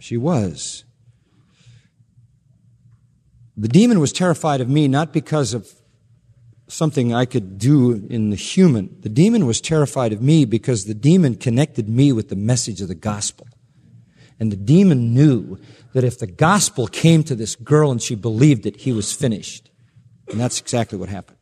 [0.00, 0.82] She was.
[3.56, 5.70] The demon was terrified of me not because of
[6.68, 8.96] something I could do in the human.
[9.00, 12.88] The demon was terrified of me because the demon connected me with the message of
[12.88, 13.46] the gospel.
[14.40, 15.58] And the demon knew
[15.92, 19.70] that if the gospel came to this girl and she believed it, he was finished.
[20.28, 21.38] And that's exactly what happened.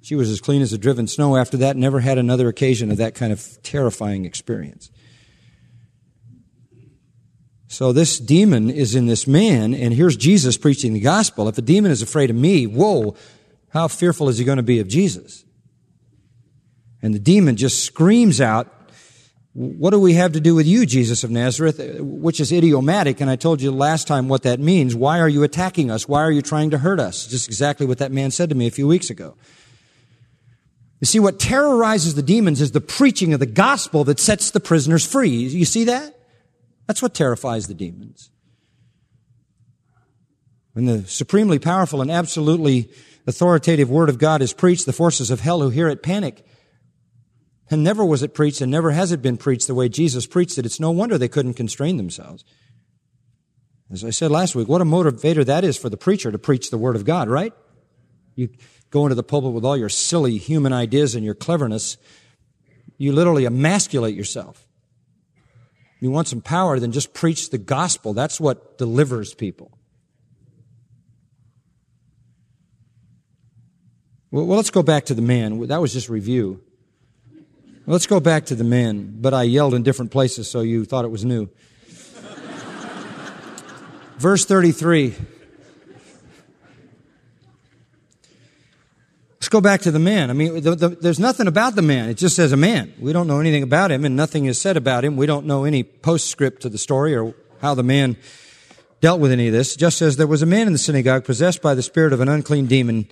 [0.00, 2.96] She was as clean as a driven snow after that, never had another occasion of
[2.96, 4.90] that kind of terrifying experience.
[7.68, 11.48] So this demon is in this man, and here's Jesus preaching the gospel.
[11.48, 13.16] If a demon is afraid of me, whoa,
[13.70, 15.44] how fearful is he going to be of Jesus?
[17.02, 18.72] And the demon just screams out,
[19.52, 21.80] what do we have to do with you, Jesus of Nazareth?
[21.98, 24.94] Which is idiomatic, and I told you last time what that means.
[24.94, 26.06] Why are you attacking us?
[26.06, 27.26] Why are you trying to hurt us?
[27.26, 29.34] Just exactly what that man said to me a few weeks ago.
[31.00, 34.60] You see, what terrorizes the demons is the preaching of the gospel that sets the
[34.60, 35.30] prisoners free.
[35.30, 36.15] You see that?
[36.86, 38.30] That's what terrifies the demons.
[40.72, 42.90] When the supremely powerful and absolutely
[43.26, 46.44] authoritative word of God is preached, the forces of hell who hear it panic.
[47.70, 50.58] And never was it preached and never has it been preached the way Jesus preached
[50.58, 50.66] it.
[50.66, 52.44] It's no wonder they couldn't constrain themselves.
[53.90, 56.70] As I said last week, what a motivator that is for the preacher to preach
[56.70, 57.52] the word of God, right?
[58.34, 58.50] You
[58.90, 61.96] go into the pulpit with all your silly human ideas and your cleverness.
[62.98, 64.65] You literally emasculate yourself.
[66.00, 68.12] You want some power, then just preach the gospel.
[68.12, 69.76] That's what delivers people.
[74.30, 75.66] Well, let's go back to the man.
[75.68, 76.62] That was just review.
[77.86, 81.04] Let's go back to the man, but I yelled in different places, so you thought
[81.04, 81.48] it was new.
[84.18, 85.14] Verse 33.
[89.46, 90.28] Let's go back to the man.
[90.28, 92.08] I mean, the, the, there's nothing about the man.
[92.08, 92.92] It just says a man.
[92.98, 95.16] We don't know anything about him, and nothing is said about him.
[95.16, 98.16] We don't know any postscript to the story or how the man
[99.00, 99.76] dealt with any of this.
[99.76, 102.20] It just says there was a man in the synagogue possessed by the spirit of
[102.20, 103.06] an unclean demon.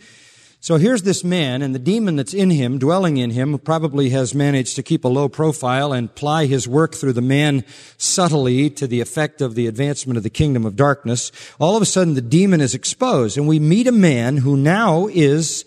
[0.59, 4.35] So here's this man, and the demon that's in him, dwelling in him, probably has
[4.35, 7.65] managed to keep a low profile and ply his work through the man
[7.97, 11.31] subtly to the effect of the advancement of the kingdom of darkness.
[11.61, 15.07] All of a sudden, the demon is exposed, and we meet a man who now
[15.07, 15.65] is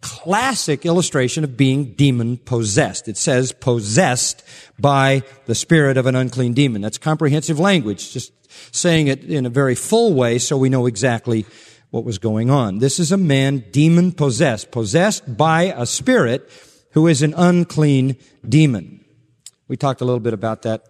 [0.00, 3.08] classic illustration of being demon possessed.
[3.08, 4.44] It says possessed
[4.78, 6.82] by the spirit of an unclean demon.
[6.82, 8.32] That's comprehensive language, just
[8.74, 11.46] saying it in a very full way so we know exactly
[11.90, 12.78] what was going on.
[12.78, 16.50] This is a man demon possessed, possessed by a spirit
[16.92, 19.04] who is an unclean demon.
[19.68, 20.84] We talked a little bit about that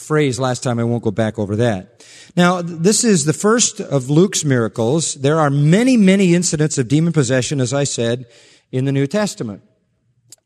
[0.00, 0.78] phrase last time.
[0.78, 2.04] I won't go back over that.
[2.36, 5.14] Now, this is the first of Luke's miracles.
[5.14, 8.26] There are many, many incidents of demon possession, as I said,
[8.72, 9.62] in the New Testament.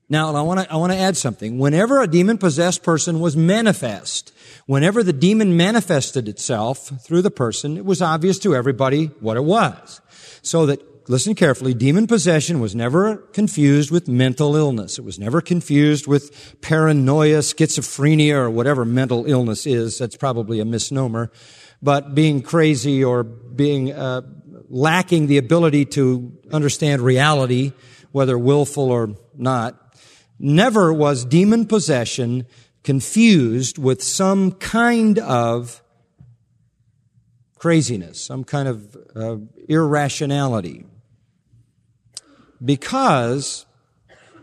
[0.08, 1.58] Now, I want to I want to add something.
[1.58, 4.32] Whenever a demon possessed person was manifest,
[4.66, 9.44] whenever the demon manifested itself through the person, it was obvious to everybody what it
[9.44, 10.00] was.
[10.42, 14.98] So that listen carefully, demon possession was never confused with mental illness.
[14.98, 19.98] It was never confused with paranoia, schizophrenia, or whatever mental illness is.
[19.98, 21.30] That's probably a misnomer.
[21.82, 24.22] But being crazy or being uh,
[24.68, 27.72] lacking the ability to understand reality,
[28.12, 29.96] whether willful or not,
[30.38, 32.46] never was demon possession
[32.82, 35.82] confused with some kind of
[37.58, 39.36] craziness, some kind of uh,
[39.68, 40.84] irrationality.
[42.62, 43.66] Because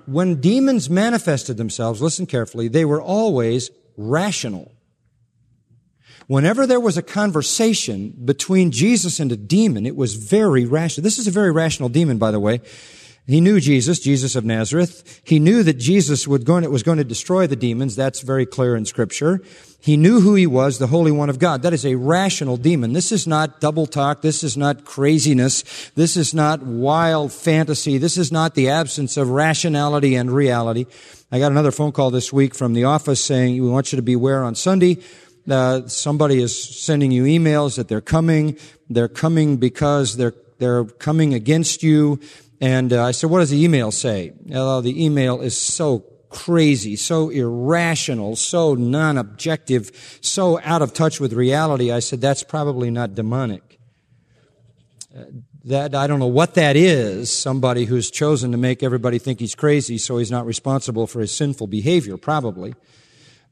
[0.05, 4.71] when demons manifested themselves, listen carefully, they were always rational.
[6.27, 11.03] Whenever there was a conversation between Jesus and a demon, it was very rational.
[11.03, 12.61] This is a very rational demon, by the way.
[13.27, 15.21] He knew Jesus, Jesus of Nazareth.
[15.23, 17.95] He knew that Jesus was going, was going to destroy the demons.
[17.95, 19.41] That's very clear in scripture.
[19.83, 21.63] He knew who he was, the Holy One of God.
[21.63, 22.93] That is a rational demon.
[22.93, 24.21] This is not double talk.
[24.21, 25.89] This is not craziness.
[25.95, 27.97] This is not wild fantasy.
[27.97, 30.85] This is not the absence of rationality and reality.
[31.31, 34.03] I got another phone call this week from the office saying, we want you to
[34.03, 34.99] beware on Sunday.
[35.49, 38.59] Uh, somebody is sending you emails that they're coming.
[38.87, 42.19] They're coming because they're, they're coming against you.
[42.59, 44.33] And uh, I said, what does the email say?
[44.53, 51.33] Uh, the email is so crazy, so irrational, so non-objective, so out of touch with
[51.33, 51.91] reality.
[51.91, 53.79] I said, that's probably not demonic.
[55.15, 55.25] Uh,
[55.65, 57.31] that, I don't know what that is.
[57.31, 61.31] Somebody who's chosen to make everybody think he's crazy so he's not responsible for his
[61.33, 62.73] sinful behavior, probably.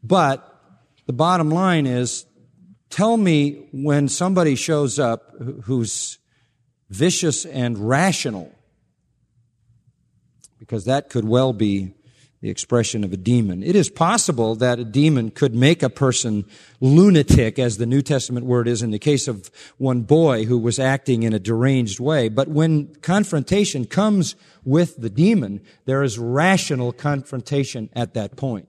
[0.02, 0.44] But
[1.06, 2.26] the bottom line is,
[2.90, 5.34] tell me when somebody shows up
[5.66, 6.18] who's
[6.90, 8.56] vicious and rational,
[10.58, 11.94] because that could well be
[12.42, 13.62] the expression of a demon.
[13.62, 16.46] It is possible that a demon could make a person
[16.80, 20.80] lunatic, as the New Testament word is in the case of one boy who was
[20.80, 22.30] acting in a deranged way.
[22.30, 28.68] But when confrontation comes with the demon, there is rational confrontation at that point.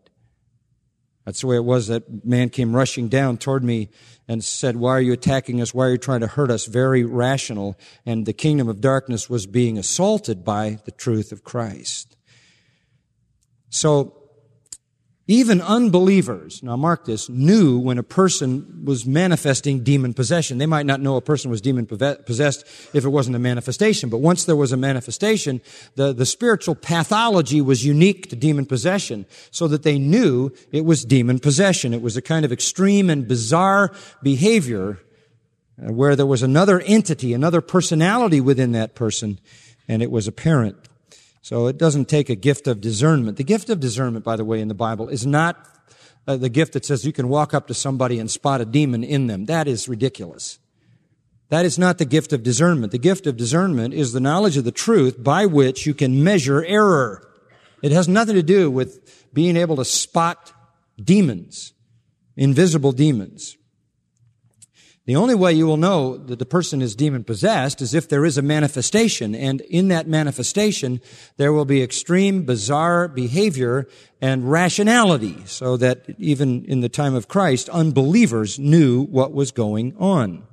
[1.25, 3.91] That's the way it was that man came rushing down toward me
[4.27, 5.73] and said, why are you attacking us?
[5.73, 6.66] Why are you trying to hurt us?
[6.66, 7.79] Very rational.
[8.05, 12.16] And the kingdom of darkness was being assaulted by the truth of Christ.
[13.71, 14.21] So,
[15.31, 20.59] even unbelievers, now mark this, knew when a person was manifesting demon possession.
[20.59, 24.18] They might not know a person was demon possessed if it wasn't a manifestation, but
[24.18, 25.61] once there was a manifestation,
[25.95, 31.05] the, the spiritual pathology was unique to demon possession, so that they knew it was
[31.05, 31.95] demon possession.
[31.95, 33.93] It was a kind of extreme and bizarre
[34.25, 34.99] behavior
[35.81, 39.39] uh, where there was another entity, another personality within that person,
[39.87, 40.89] and it was apparent.
[41.43, 43.36] So it doesn't take a gift of discernment.
[43.36, 45.66] The gift of discernment, by the way, in the Bible is not
[46.26, 49.03] uh, the gift that says you can walk up to somebody and spot a demon
[49.03, 49.47] in them.
[49.47, 50.59] That is ridiculous.
[51.49, 52.93] That is not the gift of discernment.
[52.93, 56.64] The gift of discernment is the knowledge of the truth by which you can measure
[56.64, 57.28] error.
[57.82, 60.53] It has nothing to do with being able to spot
[61.03, 61.72] demons,
[62.36, 63.57] invisible demons.
[65.07, 68.24] The only way you will know that the person is demon possessed is if there
[68.24, 71.01] is a manifestation, and in that manifestation,
[71.36, 73.88] there will be extreme, bizarre behavior
[74.20, 79.96] and rationality, so that even in the time of Christ, unbelievers knew what was going
[79.98, 80.46] on.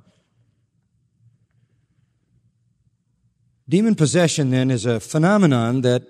[3.68, 6.02] Demon possession, then, is a phenomenon that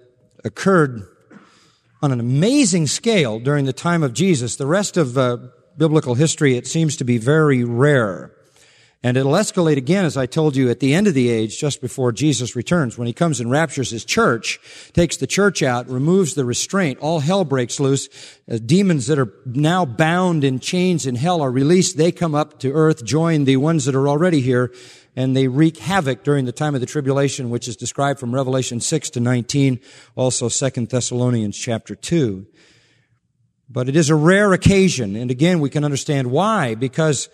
[0.44, 1.02] occurred
[2.00, 4.54] on an amazing scale during the time of Jesus.
[4.54, 5.38] The rest of uh,
[5.78, 8.32] biblical history, it seems to be very rare.
[9.00, 11.80] And it'll escalate again, as I told you, at the end of the age, just
[11.80, 14.58] before Jesus returns, when he comes and raptures his church,
[14.92, 18.08] takes the church out, removes the restraint, all hell breaks loose.
[18.50, 21.96] Uh, demons that are now bound in chains in hell are released.
[21.96, 24.74] They come up to earth, join the ones that are already here,
[25.14, 28.80] and they wreak havoc during the time of the tribulation, which is described from Revelation
[28.80, 29.78] 6 to 19,
[30.16, 32.46] also 2 Thessalonians chapter 2.
[33.70, 37.28] But it is a rare occasion, and again, we can understand why, because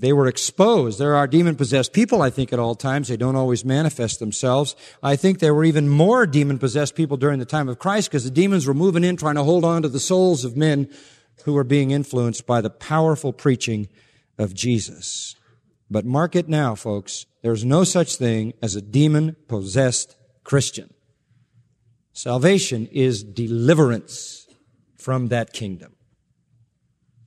[0.00, 0.98] they were exposed.
[0.98, 3.08] There are demon possessed people, I think, at all times.
[3.08, 4.76] They don't always manifest themselves.
[5.02, 8.24] I think there were even more demon possessed people during the time of Christ because
[8.24, 10.90] the demons were moving in trying to hold on to the souls of men
[11.44, 13.88] who were being influenced by the powerful preaching
[14.38, 15.36] of Jesus.
[15.90, 17.26] But mark it now, folks.
[17.42, 20.92] There's no such thing as a demon possessed Christian.
[22.12, 24.45] Salvation is deliverance
[25.06, 25.94] from that kingdom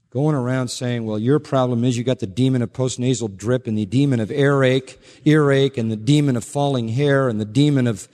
[0.10, 3.78] going around saying, well, your problem is you got the demon of postnasal drip and
[3.78, 8.10] the demon of earache, earache, and the demon of falling hair and the demon of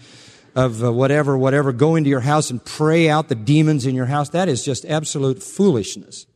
[0.53, 4.05] of uh, whatever, whatever, go into your house and pray out the demons in your
[4.05, 4.29] house.
[4.29, 6.27] That is just absolute foolishness.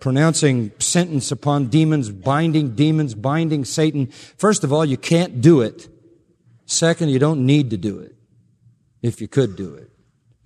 [0.00, 4.08] Pronouncing sentence upon demons, binding demons, binding Satan.
[4.36, 5.88] First of all, you can't do it.
[6.66, 8.14] Second, you don't need to do it.
[9.00, 9.89] If you could do it.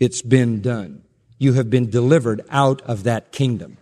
[0.05, 1.02] It's been done.
[1.38, 3.78] You have been delivered out of that kingdom.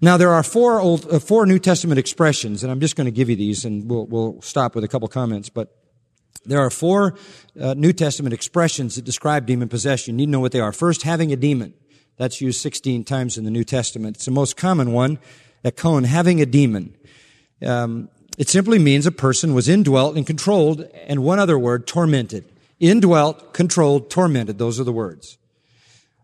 [0.00, 3.10] Now there are four old, uh, four New Testament expressions, and I'm just going to
[3.10, 5.50] give you these, and we'll, we'll stop with a couple comments.
[5.50, 5.76] But
[6.46, 7.16] there are four
[7.60, 10.14] uh, New Testament expressions that describe demon possession.
[10.14, 10.72] You need to know what they are.
[10.72, 11.74] First, having a demon.
[12.16, 14.16] That's used 16 times in the New Testament.
[14.16, 15.18] It's the most common one.
[15.64, 16.96] Ekon, having a demon.
[17.64, 22.44] Um, it simply means a person was indwelt and controlled, and one other word, tormented.
[22.80, 24.58] Indwelt, controlled, tormented.
[24.58, 25.38] Those are the words.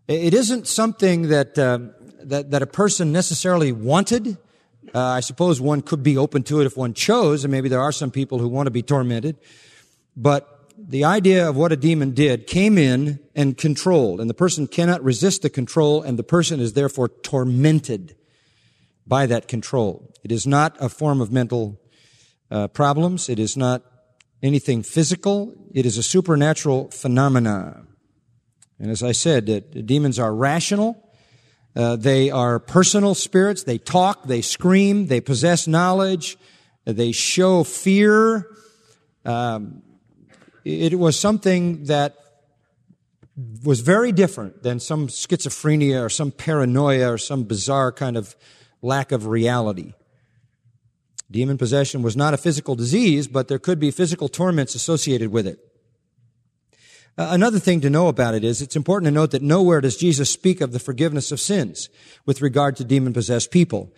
[0.07, 1.79] It isn't something that uh,
[2.25, 4.37] that, that a person necessarily wanted.
[4.93, 7.81] Uh, I suppose one could be open to it if one chose, and maybe there
[7.81, 9.37] are some people who want to be tormented.
[10.15, 10.47] But
[10.77, 15.03] the idea of what a demon did came in and controlled, and the person cannot
[15.03, 18.15] resist the control, and the person is therefore tormented
[19.07, 20.13] by that control.
[20.23, 21.79] It is not a form of mental
[22.49, 23.29] uh, problems.
[23.29, 23.83] It is not
[24.45, 25.53] anything physical.
[25.73, 27.83] It is a supernatural phenomena.
[28.79, 31.01] And as I said, uh, demons are rational.
[31.75, 33.63] Uh, they are personal spirits.
[33.63, 36.37] They talk, they scream, they possess knowledge,
[36.85, 38.47] they show fear.
[39.25, 39.81] Um,
[40.63, 42.15] it was something that
[43.63, 48.35] was very different than some schizophrenia or some paranoia or some bizarre kind of
[48.81, 49.93] lack of reality.
[51.29, 55.47] Demon possession was not a physical disease, but there could be physical torments associated with
[55.47, 55.59] it.
[57.17, 59.95] Uh, another thing to know about it is it's important to note that nowhere does
[59.95, 61.89] Jesus speak of the forgiveness of sins
[62.25, 63.93] with regard to demon possessed people.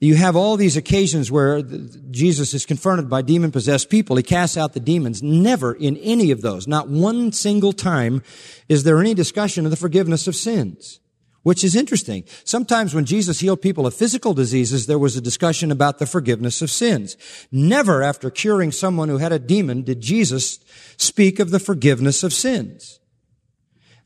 [0.00, 4.16] You have all these occasions where Jesus is confronted by demon possessed people.
[4.16, 5.22] He casts out the demons.
[5.22, 8.22] Never in any of those, not one single time,
[8.68, 11.00] is there any discussion of the forgiveness of sins
[11.44, 12.24] which is interesting.
[12.42, 16.60] Sometimes when Jesus healed people of physical diseases, there was a discussion about the forgiveness
[16.60, 17.16] of sins.
[17.52, 20.58] Never after curing someone who had a demon did Jesus
[20.96, 22.98] speak of the forgiveness of sins.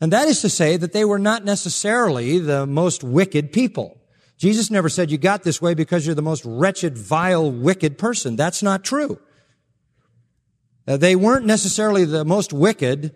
[0.01, 4.01] And that is to say that they were not necessarily the most wicked people.
[4.37, 8.37] Jesus never said you got this way because you're the most wretched, vile, wicked person.
[8.37, 9.19] That's not true.
[10.87, 13.15] Uh, they weren't necessarily the most wicked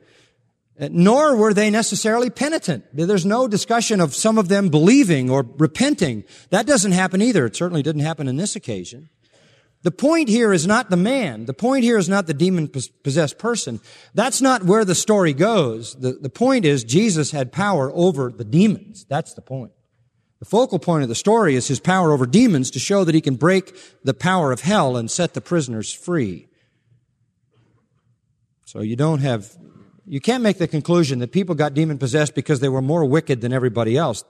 [0.80, 2.84] Uh, nor were they necessarily penitent.
[2.92, 6.24] There's no discussion of some of them believing or repenting.
[6.50, 7.44] That doesn't happen either.
[7.46, 9.10] It certainly didn't happen in this occasion.
[9.82, 11.44] The point here is not the man.
[11.46, 13.80] The point here is not the demon possessed person.
[14.14, 15.94] That's not where the story goes.
[15.96, 19.04] The, the point is Jesus had power over the demons.
[19.08, 19.72] That's the point.
[20.38, 23.20] The focal point of the story is his power over demons to show that he
[23.20, 26.48] can break the power of hell and set the prisoners free.
[28.64, 29.56] So you don't have
[30.12, 33.40] you can't make the conclusion that people got demon possessed because they were more wicked
[33.40, 34.22] than everybody else.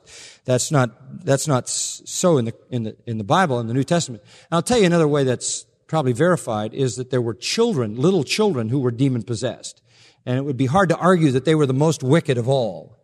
[0.44, 3.82] That's not, that's not so in the, in the, in the Bible, in the New
[3.82, 4.22] Testament.
[4.22, 8.22] And I'll tell you another way that's probably verified is that there were children, little
[8.22, 9.82] children who were demon possessed.
[10.24, 12.96] And it would be hard to argue that they were the most wicked of all.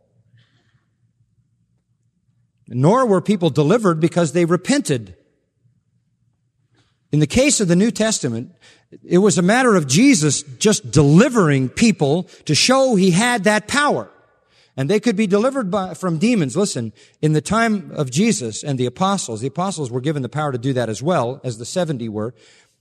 [2.68, 5.16] Nor were people delivered because they repented.
[7.11, 8.53] In the case of the New Testament,
[9.05, 14.11] it was a matter of Jesus just delivering people to show he had that power.
[14.77, 16.57] And they could be delivered by, from demons.
[16.57, 20.53] Listen, in the time of Jesus and the apostles, the apostles were given the power
[20.53, 22.33] to do that as well as the 70 were.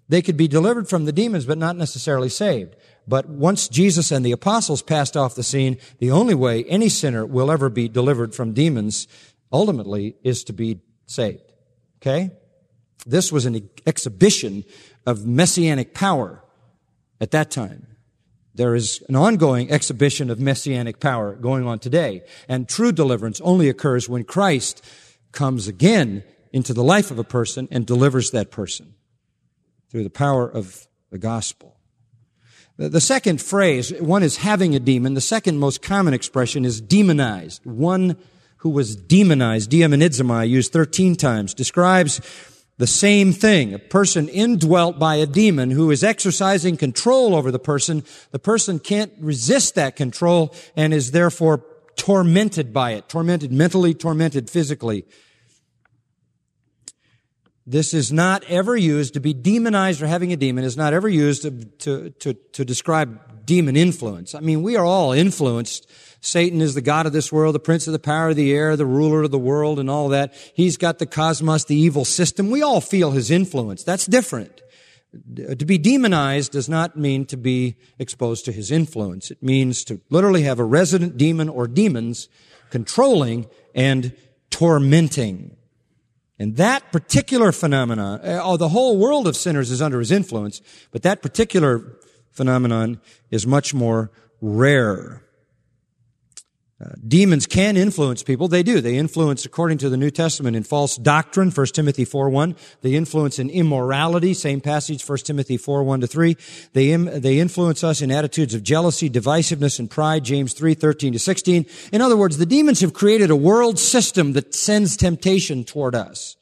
[0.07, 2.75] They could be delivered from the demons, but not necessarily saved.
[3.07, 7.25] But once Jesus and the apostles passed off the scene, the only way any sinner
[7.25, 9.07] will ever be delivered from demons
[9.51, 11.51] ultimately is to be saved.
[12.01, 12.31] Okay?
[13.05, 14.63] This was an exhibition
[15.05, 16.43] of messianic power
[17.21, 17.87] at that time.
[18.55, 22.23] There is an ongoing exhibition of messianic power going on today.
[22.49, 24.83] And true deliverance only occurs when Christ
[25.31, 28.95] comes again into the life of a person and delivers that person
[29.89, 31.77] through the power of the gospel.
[32.77, 35.13] The second phrase, one is having a demon.
[35.13, 37.65] The second most common expression is demonized.
[37.65, 38.17] One
[38.57, 42.21] who was demonized, demonizomai, used 13 times, describes
[42.77, 43.73] the same thing.
[43.73, 48.03] A person indwelt by a demon who is exercising control over the person.
[48.31, 51.63] The person can't resist that control and is therefore
[51.95, 53.09] tormented by it.
[53.09, 55.05] Tormented mentally, tormented physically.
[57.67, 61.09] This is not ever used to be demonized or having a demon is not ever
[61.09, 64.33] used to, to, to, to describe demon influence.
[64.33, 65.87] I mean, we are all influenced
[66.21, 68.75] Satan is the God of this world, the prince of the power of the air,
[68.75, 70.33] the ruler of the world and all that.
[70.53, 72.49] He's got the cosmos, the evil system.
[72.49, 73.83] We all feel his influence.
[73.83, 74.61] That's different.
[75.35, 79.31] to be demonized does not mean to be exposed to his influence.
[79.31, 82.29] It means to literally have a resident demon or demons
[82.69, 84.15] controlling and
[84.49, 85.56] tormenting.
[86.39, 90.61] And that particular phenomenon, eh, oh, the whole world of sinners is under his influence,
[90.91, 91.97] but that particular
[92.31, 95.23] phenomenon is much more rare.
[96.79, 98.47] Uh, demons can influence people.
[98.47, 98.81] They do.
[98.81, 102.55] They influence, according to the New Testament, in false doctrine, 1 Timothy 4 1.
[102.81, 106.37] They influence in immorality, same passage, 1 Timothy 4 1 to 3.
[106.73, 111.13] They, Im- they influence us in attitudes of jealousy, divisiveness, and pride, James 3 13
[111.13, 111.65] to 16.
[111.91, 116.35] In other words, the demons have created a world system that sends temptation toward us.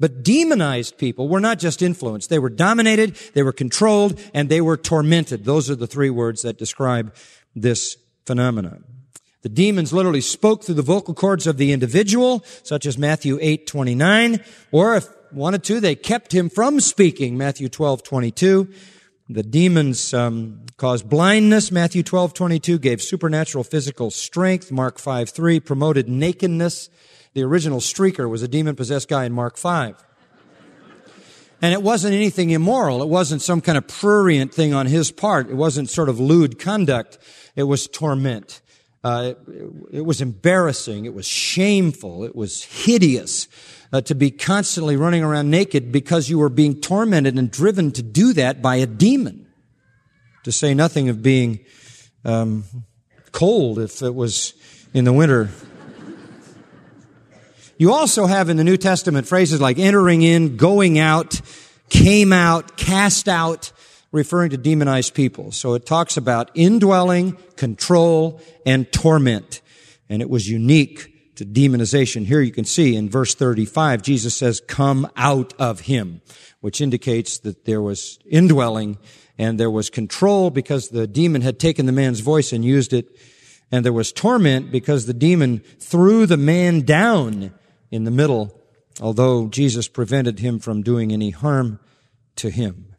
[0.00, 2.30] But demonized people were not just influenced.
[2.30, 5.44] They were dominated, they were controlled, and they were tormented.
[5.44, 7.14] Those are the three words that describe
[7.54, 8.84] this phenomenon.
[9.44, 13.66] The demons literally spoke through the vocal cords of the individual, such as Matthew 8,
[13.66, 14.42] 29,
[14.72, 18.72] or if wanted to, they kept him from speaking, Matthew 12, 22.
[19.28, 25.60] The demons um, caused blindness, Matthew 12, 22, gave supernatural physical strength, Mark 5, 3,
[25.60, 26.88] promoted nakedness.
[27.34, 30.02] The original streaker was a demon-possessed guy in Mark 5.
[31.60, 33.02] And it wasn't anything immoral.
[33.02, 35.50] It wasn't some kind of prurient thing on his part.
[35.50, 37.18] It wasn't sort of lewd conduct.
[37.56, 38.62] It was torment.
[39.04, 41.04] Uh, it, it, was embarrassing.
[41.04, 42.24] It was shameful.
[42.24, 43.48] It was hideous
[43.92, 48.02] uh, to be constantly running around naked because you were being tormented and driven to
[48.02, 49.46] do that by a demon.
[50.44, 51.60] To say nothing of being
[52.24, 52.64] um,
[53.30, 54.54] cold if it was
[54.94, 55.50] in the winter.
[57.76, 61.40] You also have in the New Testament phrases like entering in, going out,
[61.90, 63.72] came out, cast out
[64.14, 65.50] referring to demonized people.
[65.50, 69.60] So it talks about indwelling, control, and torment.
[70.08, 72.24] And it was unique to demonization.
[72.24, 76.22] Here you can see in verse 35, Jesus says, come out of him,
[76.60, 78.98] which indicates that there was indwelling
[79.36, 83.08] and there was control because the demon had taken the man's voice and used it.
[83.72, 87.52] And there was torment because the demon threw the man down
[87.90, 88.56] in the middle,
[89.00, 91.80] although Jesus prevented him from doing any harm
[92.36, 92.93] to him.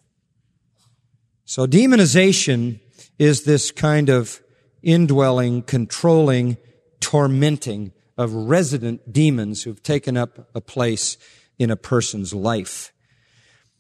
[1.46, 2.80] So demonization
[3.20, 4.42] is this kind of
[4.82, 6.58] indwelling, controlling,
[7.00, 11.18] tormenting of resident demons who've taken up a place
[11.60, 12.92] in a person's life.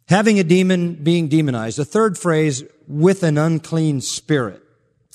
[0.07, 1.79] Having a demon being demonized.
[1.79, 4.61] The third phrase, with an unclean spirit.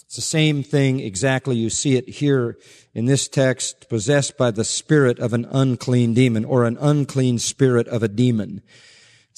[0.07, 1.55] It's the same thing exactly.
[1.55, 2.59] You see it here
[2.94, 7.86] in this text, possessed by the spirit of an unclean demon or an unclean spirit
[7.86, 8.62] of a demon.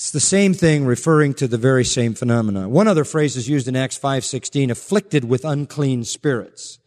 [0.03, 2.69] It's the same thing referring to the very same phenomena.
[2.69, 6.81] One other phrase is used in Acts 5:16, afflicted with unclean spirits.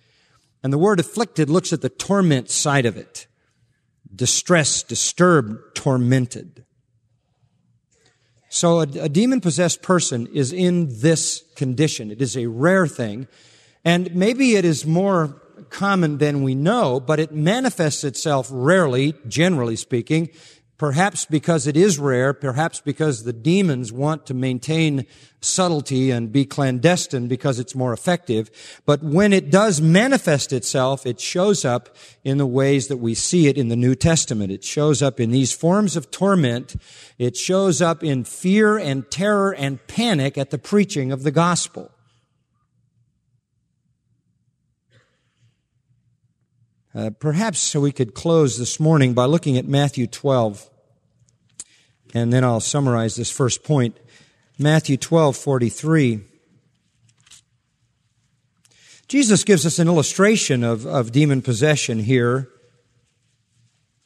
[0.61, 3.27] And the word afflicted looks at the torment side of it.
[4.13, 6.65] Distressed, disturbed, tormented.
[8.49, 12.11] So a, a demon possessed person is in this condition.
[12.11, 13.29] It is a rare thing.
[13.85, 19.77] And maybe it is more common than we know, but it manifests itself rarely, generally
[19.77, 20.29] speaking,
[20.77, 25.05] Perhaps because it is rare, perhaps because the demons want to maintain
[25.39, 28.51] subtlety and be clandestine because it's more effective.
[28.85, 31.95] But when it does manifest itself, it shows up
[32.25, 34.51] in the ways that we see it in the New Testament.
[34.51, 36.75] It shows up in these forms of torment.
[37.17, 41.94] It shows up in fear and terror and panic at the preaching of the gospel.
[46.95, 50.69] Uh, perhaps we could close this morning by looking at Matthew 12.
[52.13, 53.97] And then I'll summarize this first point.
[54.57, 56.21] Matthew 12, 43.
[59.09, 62.47] Jesus gives us an illustration of, of demon possession here.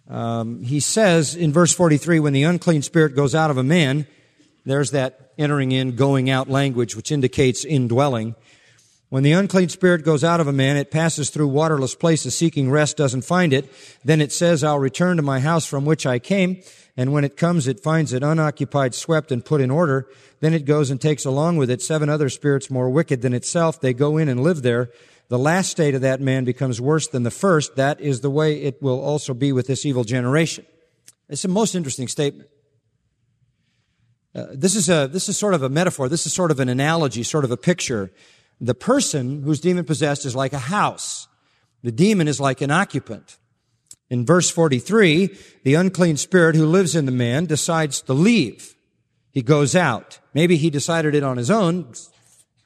[0.10, 4.08] Um, he says in verse 43, when the unclean spirit goes out of a man,
[4.66, 8.34] there's that entering in, going out language, which indicates indwelling.
[9.10, 12.70] When the unclean spirit goes out of a man, it passes through waterless places seeking
[12.70, 13.72] rest, doesn't find it.
[14.04, 16.62] Then it says, I'll return to my house from which I came.
[16.96, 20.08] And when it comes, it finds it unoccupied, swept, and put in order.
[20.42, 23.82] Then it goes and takes along with it seven other spirits more wicked than itself.
[23.82, 24.92] They go in and live there.
[25.30, 27.78] The last state of that man becomes worse than the first.
[27.78, 30.66] That is the way it will also be with this evil generation.
[31.30, 32.50] It's a most interesting statement.
[34.36, 36.10] Uh, this is a, this is sort of a metaphor.
[36.10, 38.12] This is sort of an analogy, sort of a picture
[38.60, 41.28] the person who's demon possessed is like a house.
[41.84, 43.38] The demon is like an occupant.
[44.10, 48.76] In verse 43, the unclean spirit who lives in the man decides to leave.
[49.32, 50.20] He goes out.
[50.34, 51.94] Maybe he decided it on his own,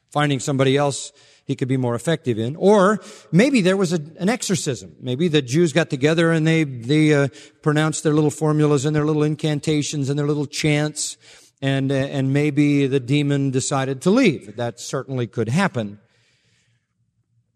[0.10, 1.12] finding somebody else
[1.46, 2.56] he could be more effective in.
[2.56, 4.96] Or maybe there was a, an exorcism.
[5.02, 7.28] Maybe the Jews got together and they, they uh,
[7.62, 11.18] pronounced their little formulas and their little incantations and their little chants
[11.64, 14.58] and, uh, and maybe the demon decided to leave.
[14.58, 15.98] That certainly could happen.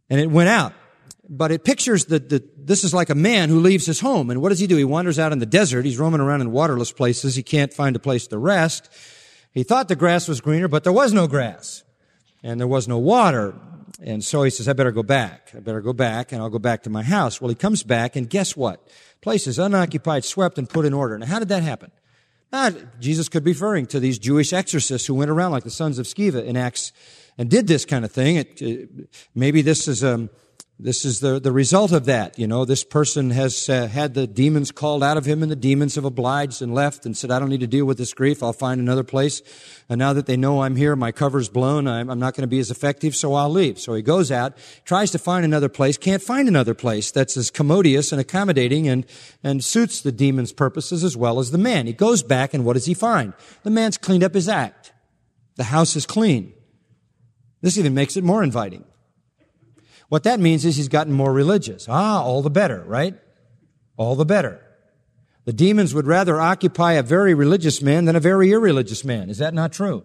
[0.09, 0.71] And it went out.
[1.27, 4.29] But it pictures that the, this is like a man who leaves his home.
[4.29, 4.77] And what does he do?
[4.77, 5.83] He wanders out in the desert.
[5.83, 7.35] He's roaming around in waterless places.
[7.35, 8.89] He can't find a place to rest.
[9.53, 11.83] He thought the grass was greener, but there was no grass.
[12.43, 13.55] And there was no water.
[14.01, 15.51] And so he says, I better go back.
[15.53, 17.41] I better go back and I'll go back to my house.
[17.41, 18.87] Well, he comes back and guess what?
[19.19, 21.17] Place is unoccupied, swept, and put in order.
[21.17, 21.91] Now, how did that happen?
[22.51, 25.99] Now, Jesus could be referring to these Jewish exorcists who went around like the sons
[25.99, 26.93] of Sceva in Acts
[27.37, 28.37] and did this kind of thing.
[28.37, 30.29] It, maybe this is um,
[30.79, 32.37] this is the, the result of that.
[32.37, 35.55] You know, this person has uh, had the demons called out of him and the
[35.55, 38.43] demons have obliged and left and said, I don't need to deal with this grief.
[38.43, 39.41] I'll find another place.
[39.89, 41.87] And now that they know I'm here, my cover's blown.
[41.87, 43.79] I'm, I'm not going to be as effective, so I'll leave.
[43.79, 44.55] So he goes out,
[44.85, 49.07] tries to find another place, can't find another place that's as commodious and accommodating and,
[49.43, 51.87] and suits the demon's purposes as well as the man.
[51.87, 53.33] He goes back and what does he find?
[53.63, 54.93] The man's cleaned up his act.
[55.55, 56.53] The house is clean.
[57.61, 58.85] This even makes it more inviting.
[60.09, 61.87] What that means is he's gotten more religious.
[61.89, 63.15] Ah, all the better, right?
[63.97, 64.63] All the better.
[65.45, 69.29] The demons would rather occupy a very religious man than a very irreligious man.
[69.29, 70.03] Is that not true?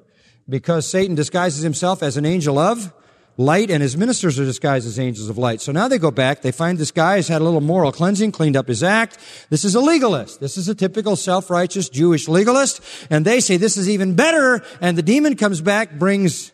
[0.49, 2.93] Because Satan disguises himself as an angel of
[3.37, 5.61] light and his ministers are disguised as angels of light.
[5.61, 8.33] So now they go back, they find this guy has had a little moral cleansing,
[8.33, 9.19] cleaned up his act.
[9.51, 10.41] This is a legalist.
[10.41, 12.81] This is a typical self-righteous Jewish legalist.
[13.11, 14.63] And they say this is even better.
[14.81, 16.53] And the demon comes back, brings,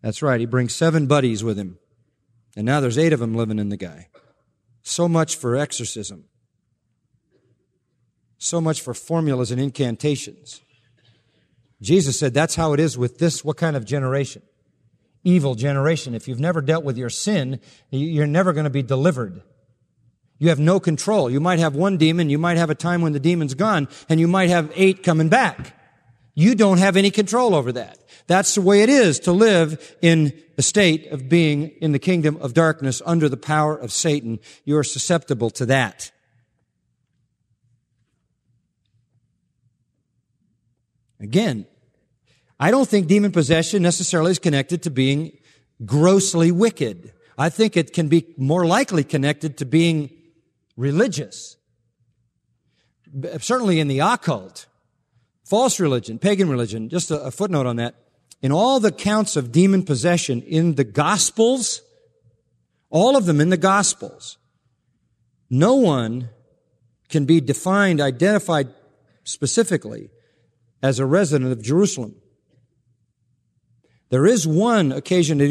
[0.00, 1.78] that's right, he brings seven buddies with him.
[2.56, 4.08] And now there's eight of them living in the guy.
[4.82, 6.24] So much for exorcism.
[8.38, 10.60] So much for formulas and incantations.
[11.80, 14.42] Jesus said that's how it is with this, what kind of generation?
[15.24, 16.14] Evil generation.
[16.14, 19.42] If you've never dealt with your sin, you're never going to be delivered.
[20.38, 21.30] You have no control.
[21.30, 24.18] You might have one demon, you might have a time when the demon's gone, and
[24.18, 25.78] you might have eight coming back.
[26.34, 27.98] You don't have any control over that.
[28.26, 32.36] That's the way it is to live in a state of being in the kingdom
[32.40, 34.38] of darkness under the power of Satan.
[34.64, 36.10] You are susceptible to that.
[41.20, 41.66] Again,
[42.58, 45.38] I don't think demon possession necessarily is connected to being
[45.84, 47.12] grossly wicked.
[47.38, 50.10] I think it can be more likely connected to being
[50.76, 51.56] religious.
[53.40, 54.66] Certainly in the occult,
[55.44, 57.94] false religion, pagan religion, just a, a footnote on that
[58.42, 61.80] in all the counts of demon possession in the Gospels,
[62.90, 64.36] all of them in the Gospels,
[65.48, 66.28] no one
[67.08, 68.68] can be defined, identified
[69.22, 70.10] specifically
[70.82, 72.16] as a resident of Jerusalem.
[74.10, 75.48] There is one occasion of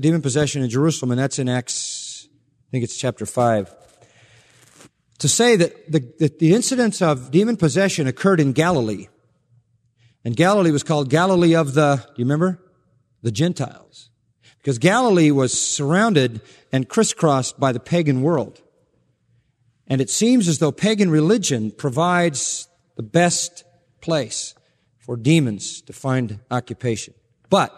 [0.00, 3.72] demon possession in Jerusalem, and that's in Acts, I think it's chapter 5.
[5.18, 9.06] To say that the, that the incidents of demon possession occurred in Galilee
[10.24, 12.60] and Galilee was called Galilee of the, do you remember?
[13.22, 14.10] The Gentiles.
[14.58, 18.60] Because Galilee was surrounded and crisscrossed by the pagan world.
[19.88, 23.64] And it seems as though pagan religion provides the best
[24.00, 24.54] place
[24.98, 27.14] for demons to find occupation.
[27.50, 27.76] But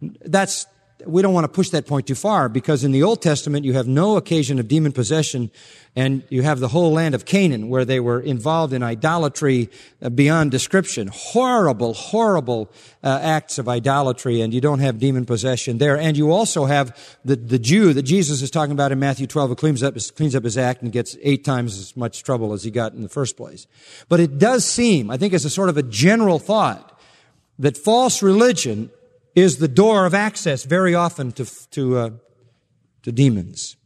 [0.00, 0.66] that's
[1.06, 3.74] we don't want to push that point too far because in the Old Testament you
[3.74, 5.50] have no occasion of demon possession
[5.94, 9.70] and you have the whole land of Canaan where they were involved in idolatry
[10.02, 11.08] uh, beyond description.
[11.12, 12.70] Horrible, horrible
[13.02, 15.96] uh, acts of idolatry and you don't have demon possession there.
[15.96, 19.50] And you also have the, the Jew that Jesus is talking about in Matthew 12
[19.50, 22.52] who cleans up, his, cleans up his act and gets eight times as much trouble
[22.52, 23.66] as he got in the first place.
[24.08, 26.98] But it does seem, I think as a sort of a general thought,
[27.60, 28.90] that false religion
[29.38, 32.10] is the door of access very often to, to, uh,
[33.02, 33.76] to demons.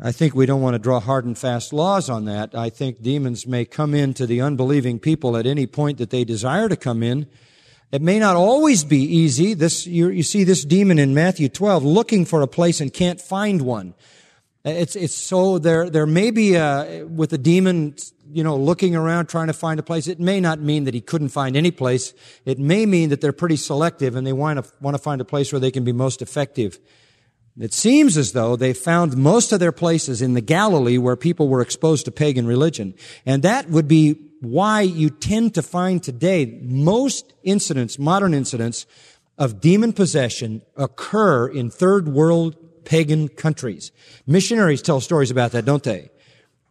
[0.00, 2.54] I think we don't want to draw hard and fast laws on that.
[2.54, 6.68] I think demons may come into the unbelieving people at any point that they desire
[6.68, 7.26] to come in.
[7.90, 9.54] It may not always be easy.
[9.54, 13.20] This, you, you see this demon in Matthew 12 looking for a place and can't
[13.20, 13.94] find one.
[14.64, 17.94] It's, it's so there, there may be a, with a demon,
[18.30, 20.08] you know, looking around trying to find a place.
[20.08, 22.12] It may not mean that he couldn't find any place.
[22.44, 25.24] It may mean that they're pretty selective and they want to, want to find a
[25.24, 26.78] place where they can be most effective.
[27.58, 31.48] It seems as though they found most of their places in the Galilee where people
[31.48, 32.94] were exposed to pagan religion.
[33.26, 38.86] And that would be why you tend to find today most incidents, modern incidents
[39.36, 42.56] of demon possession occur in third world
[42.88, 43.92] pagan countries.
[44.26, 46.08] Missionaries tell stories about that, don't they?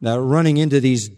[0.01, 1.11] Now, running into these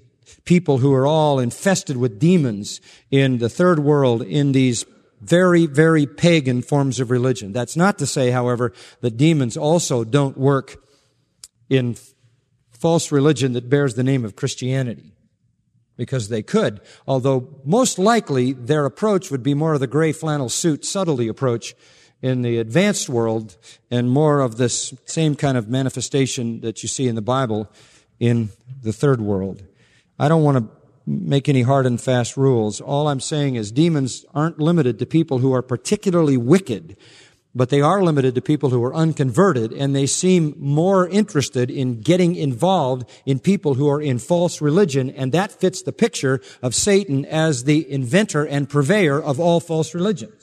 [0.43, 4.85] people who are all infested with demons in the third world in these
[5.21, 7.53] very, very pagan forms of religion.
[7.53, 10.83] That's not to say, however, that demons also don't work
[11.69, 11.95] in
[12.69, 15.13] false religion that bears the name of Christianity.
[15.99, 20.47] because they could, although most likely their approach would be more of the gray flannel
[20.47, 21.75] suit subtlety approach
[22.21, 23.57] in the advanced world
[23.89, 27.69] and more of this same kind of manifestation that you see in the Bible
[28.19, 28.49] in
[28.81, 29.63] the third world.
[30.17, 30.69] I don't want to
[31.05, 32.81] make any hard and fast rules.
[32.81, 36.97] All I'm saying is demons aren't limited to people who are particularly wicked
[37.55, 42.01] but they are limited to people who are unconverted and they seem more interested in
[42.01, 46.75] getting involved in people who are in false religion and that fits the picture of
[46.75, 50.38] Satan as the inventor and purveyor of all false religions.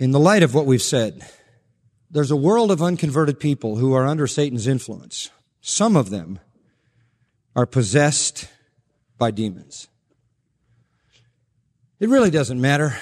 [0.00, 1.22] In the light of what we've said,
[2.10, 5.28] there's a world of unconverted people who are under Satan's influence.
[5.60, 6.38] Some of them
[7.54, 8.48] are possessed
[9.18, 9.88] by demons.
[12.00, 12.96] It really doesn't matter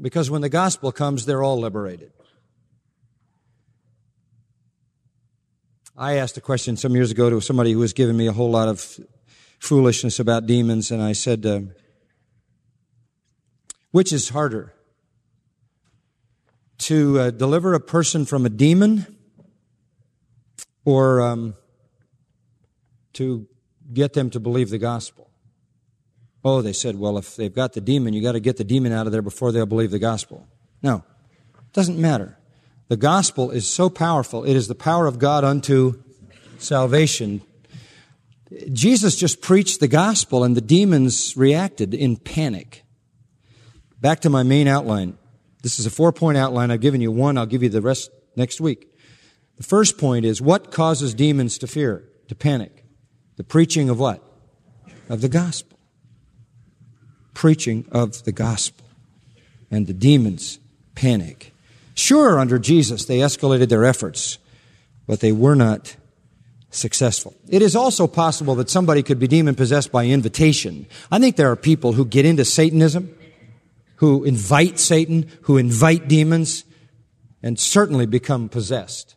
[0.00, 2.12] because when the gospel comes, they're all liberated.
[5.94, 8.50] I asked a question some years ago to somebody who was giving me a whole
[8.50, 8.98] lot of
[9.58, 11.60] foolishness about demons, and I said, uh,
[13.90, 14.72] which is harder?
[16.86, 19.06] To uh, deliver a person from a demon
[20.84, 21.54] or um,
[23.12, 23.46] to
[23.92, 25.30] get them to believe the gospel?
[26.44, 28.90] Oh, they said, well, if they've got the demon, you got to get the demon
[28.90, 30.48] out of there before they'll believe the gospel.
[30.82, 31.04] No,
[31.54, 32.36] it doesn't matter.
[32.88, 34.42] The gospel is so powerful.
[34.42, 36.02] It is the power of God unto
[36.58, 37.42] salvation.
[38.72, 42.82] Jesus just preached the gospel and the demons reacted in panic.
[44.00, 45.16] Back to my main outline.
[45.62, 46.70] This is a four point outline.
[46.70, 47.38] I've given you one.
[47.38, 48.88] I'll give you the rest next week.
[49.56, 52.84] The first point is what causes demons to fear, to panic?
[53.36, 54.22] The preaching of what?
[55.08, 55.72] Of the gospel
[57.34, 58.86] preaching of the gospel.
[59.70, 60.58] And the demons
[60.94, 61.52] panic.
[61.94, 64.38] Sure, under Jesus, they escalated their efforts,
[65.06, 65.96] but they were not
[66.70, 67.34] successful.
[67.48, 70.86] It is also possible that somebody could be demon possessed by invitation.
[71.10, 73.14] I think there are people who get into Satanism,
[74.02, 76.64] who invite Satan, who invite demons,
[77.40, 79.14] and certainly become possessed.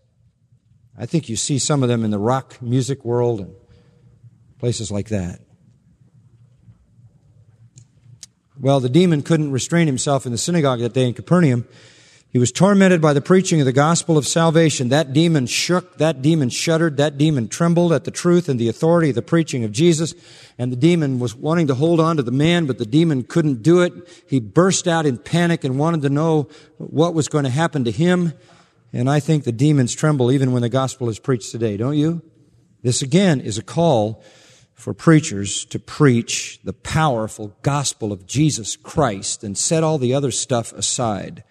[0.96, 3.56] I think you see some of them in the rock music world and
[4.60, 5.40] places like that.
[8.60, 11.68] Well, the demon couldn't restrain himself in the synagogue that day in Capernaum.
[12.36, 14.90] He was tormented by the preaching of the gospel of salvation.
[14.90, 19.08] That demon shook, that demon shuddered, that demon trembled at the truth and the authority
[19.08, 20.14] of the preaching of Jesus.
[20.58, 23.64] And the demon was wanting to hold on to the man, but the demon couldn't
[23.64, 23.94] do it.
[24.28, 27.92] He burst out in panic and wanted to know what was going to happen to
[27.92, 28.34] him.
[28.92, 32.22] And I think the demons tremble even when the gospel is preached today, don't you?
[32.82, 34.22] This again is a call
[34.74, 40.32] for preachers to preach the powerful gospel of Jesus Christ and set all the other
[40.32, 41.46] stuff aside.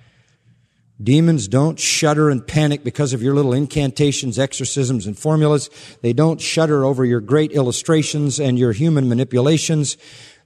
[1.05, 5.69] Demons don't shudder and panic because of your little incantations, exorcisms, and formulas.
[6.01, 9.99] They don't shudder over your great illustrations and your human manipulations.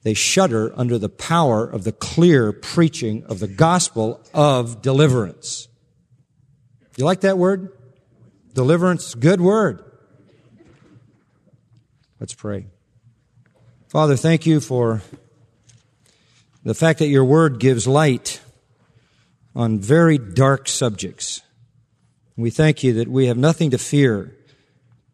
[0.02, 5.68] They shudder under the power of the clear preaching of the gospel of deliverance.
[6.96, 7.72] You like that word?
[8.54, 9.84] Deliverance, good word.
[12.18, 12.66] Let's pray.
[13.86, 15.02] Father, thank you for
[16.64, 18.40] the fact that your word gives light
[19.55, 21.42] on very dark subjects.
[22.36, 24.36] We thank you that we have nothing to fear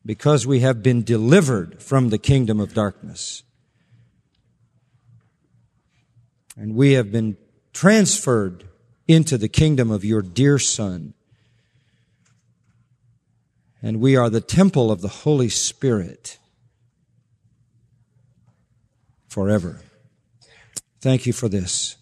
[0.05, 3.43] because we have been delivered from the kingdom of darkness.
[6.57, 7.37] And we have been
[7.73, 8.65] transferred
[9.09, 11.15] into the kingdom of your dear Son.
[13.83, 16.39] And we are the temple of the Holy Spirit
[19.29, 19.81] forever.
[21.01, 21.97] Thank you for this.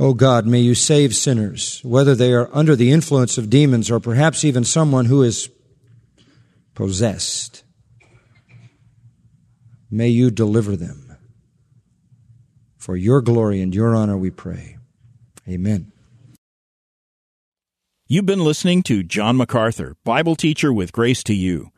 [0.00, 3.98] Oh God, may you save sinners, whether they are under the influence of demons or
[3.98, 5.50] perhaps even someone who is
[6.74, 7.64] possessed.
[9.90, 11.16] May you deliver them.
[12.76, 14.78] For your glory and your honor we pray.
[15.48, 15.92] Amen.
[18.06, 21.72] You've been listening to John MacArthur, Bible teacher with Grace to You.